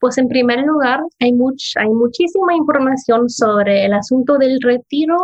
Pues 0.00 0.18
en 0.18 0.26
primer 0.26 0.60
lugar, 0.64 1.00
hay, 1.20 1.32
much, 1.32 1.76
hay 1.76 1.88
muchísima 1.88 2.56
información 2.56 3.28
sobre 3.28 3.84
el 3.84 3.92
asunto 3.92 4.36
del 4.36 4.60
retiro 4.60 5.16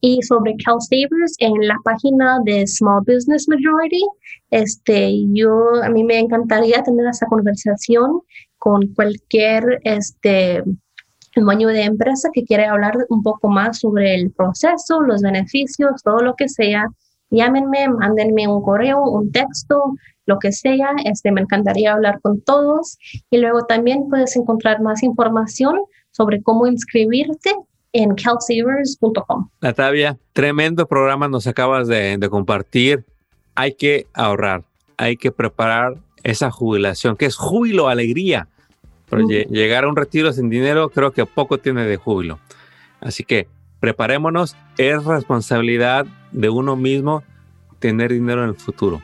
y 0.00 0.22
sobre 0.22 0.56
CalSavers 0.64 1.36
en 1.38 1.52
la 1.66 1.76
página 1.84 2.38
de 2.44 2.66
Small 2.66 3.02
Business 3.06 3.48
Majority. 3.48 4.04
Este, 4.50 5.12
yo, 5.32 5.82
a 5.82 5.88
mí 5.88 6.04
me 6.04 6.18
encantaría 6.18 6.82
tener 6.82 7.06
esa 7.06 7.26
conversación 7.26 8.20
con 8.58 8.86
cualquier 8.94 9.80
este, 9.84 10.62
dueño 11.34 11.68
de 11.68 11.82
empresa 11.82 12.30
que 12.32 12.44
quiere 12.44 12.66
hablar 12.66 12.96
un 13.08 13.22
poco 13.22 13.48
más 13.48 13.80
sobre 13.80 14.14
el 14.14 14.30
proceso, 14.32 15.00
los 15.00 15.22
beneficios, 15.22 16.02
todo 16.02 16.18
lo 16.18 16.34
que 16.34 16.48
sea. 16.48 16.86
Llámenme, 17.30 17.88
mándenme 17.88 18.46
un 18.46 18.62
correo, 18.62 19.02
un 19.02 19.32
texto, 19.32 19.94
lo 20.26 20.38
que 20.38 20.52
sea. 20.52 20.90
Este, 21.04 21.32
me 21.32 21.40
encantaría 21.40 21.92
hablar 21.92 22.20
con 22.20 22.40
todos. 22.42 22.98
Y 23.30 23.38
luego 23.38 23.64
también 23.66 24.08
puedes 24.08 24.36
encontrar 24.36 24.80
más 24.80 25.02
información 25.02 25.80
sobre 26.10 26.42
cómo 26.42 26.66
inscribirte 26.66 27.52
en 27.92 28.14
calsavers.com. 28.14 29.48
Natalia, 29.60 30.18
tremendo 30.32 30.86
programa 30.86 31.28
nos 31.28 31.46
acabas 31.46 31.88
de, 31.88 32.18
compartir. 32.30 33.04
Hay 33.54 33.74
que 33.74 34.06
ahorrar, 34.12 34.64
hay 34.96 35.16
que 35.16 35.32
preparar 35.32 35.96
esa 36.22 36.50
jubilación, 36.50 37.16
que 37.16 37.26
es 37.26 37.36
júbilo, 37.36 37.88
alegría. 37.88 38.48
Pero 39.08 39.26
llegar 39.28 39.84
a 39.84 39.88
un 39.88 39.96
retiro 39.96 40.32
sin 40.32 40.50
dinero 40.50 40.90
creo 40.90 41.12
que 41.12 41.24
poco 41.26 41.58
tiene 41.58 41.84
de 41.84 41.96
júbilo. 41.96 42.40
Así 43.00 43.22
que 43.22 43.46
preparémonos, 43.80 44.56
es 44.78 45.04
responsabilidad 45.04 46.06
de 46.32 46.48
uno 46.50 46.76
mismo 46.76 47.22
tener 47.78 48.12
dinero 48.12 48.42
en 48.42 48.50
el 48.50 48.56
futuro. 48.56 49.00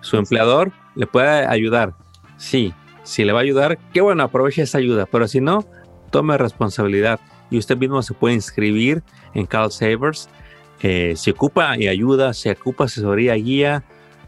Su 0.00 0.16
empleador 0.16 0.72
le 0.94 1.06
puede 1.06 1.46
ayudar. 1.46 1.94
Sí, 2.36 2.72
si 3.02 3.24
le 3.24 3.32
va 3.32 3.40
a 3.40 3.42
ayudar, 3.42 3.78
qué 3.92 4.00
bueno, 4.00 4.22
aproveche 4.22 4.62
esa 4.62 4.78
ayuda. 4.78 5.06
Pero 5.06 5.28
si 5.28 5.40
no, 5.40 5.64
tome 6.10 6.38
responsabilidad. 6.38 7.20
Y 7.50 7.58
usted 7.58 7.76
mismo 7.76 8.00
se 8.02 8.14
puede 8.14 8.34
inscribir 8.34 9.02
en 9.34 9.46
Cal 9.46 9.72
Savers. 9.72 10.28
Eh, 10.82 11.14
si 11.16 11.30
ocupa 11.30 11.76
y 11.76 11.88
ayuda, 11.88 12.32
si 12.32 12.48
ocupa 12.48 12.84
asesoría, 12.84 13.34
guía, 13.34 13.82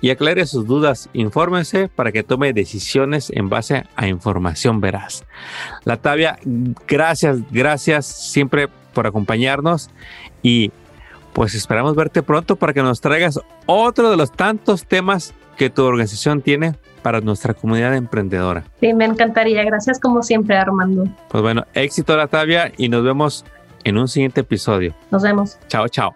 y 0.00 0.10
aclare 0.10 0.46
sus 0.46 0.66
dudas. 0.66 1.08
Infórmese 1.12 1.88
para 1.88 2.12
que 2.12 2.22
tome 2.22 2.52
decisiones 2.52 3.30
en 3.30 3.48
base 3.48 3.84
a 3.96 4.08
información 4.08 4.80
veraz. 4.80 5.24
Latavia, 5.84 6.38
gracias, 6.86 7.38
gracias 7.50 8.06
siempre 8.06 8.68
por 8.94 9.06
acompañarnos 9.06 9.90
y 10.42 10.72
pues 11.32 11.54
esperamos 11.54 11.94
verte 11.94 12.22
pronto 12.22 12.56
para 12.56 12.72
que 12.72 12.82
nos 12.82 13.00
traigas 13.00 13.40
otro 13.66 14.10
de 14.10 14.16
los 14.16 14.32
tantos 14.32 14.84
temas 14.86 15.34
que 15.56 15.70
tu 15.70 15.84
organización 15.84 16.40
tiene 16.40 16.74
para 17.02 17.20
nuestra 17.20 17.54
comunidad 17.54 17.94
emprendedora. 17.94 18.64
Sí, 18.80 18.92
me 18.94 19.04
encantaría. 19.04 19.62
Gracias 19.64 20.00
como 20.00 20.22
siempre, 20.22 20.56
Armando. 20.56 21.04
Pues 21.28 21.42
bueno, 21.42 21.64
éxito 21.74 22.16
Latavia 22.16 22.72
y 22.76 22.88
nos 22.88 23.04
vemos 23.04 23.44
en 23.84 23.98
un 23.98 24.08
siguiente 24.08 24.40
episodio. 24.40 24.94
Nos 25.10 25.22
vemos. 25.22 25.58
Chao, 25.68 25.88
chao. 25.88 26.14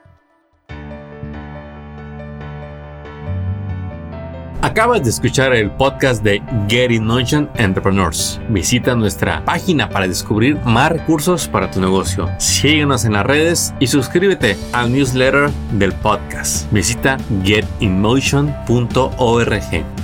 Acabas 4.65 5.05
de 5.05 5.11
escuchar 5.11 5.55
el 5.55 5.71
podcast 5.71 6.25
de 6.25 6.43
Getting 6.71 7.05
Notion 7.05 7.51
Entrepreneurs. 7.57 8.41
Visita 8.49 8.95
nuestra 8.95 9.45
página 9.45 9.91
para 9.91 10.09
descubrir 10.09 10.57
más 10.65 10.91
recursos 10.91 11.47
para 11.47 11.71
tu 11.71 11.83
negocio. 11.83 12.31
Síguenos 12.39 13.05
en 13.05 13.13
las 13.13 13.27
redes 13.27 13.75
y 13.79 13.89
suscríbete 13.89 14.57
al 14.73 14.91
newsletter 14.91 15.51
del 15.73 15.93
podcast. 15.93 16.73
Visita 16.73 17.19
getinmotion.org. 17.45 20.04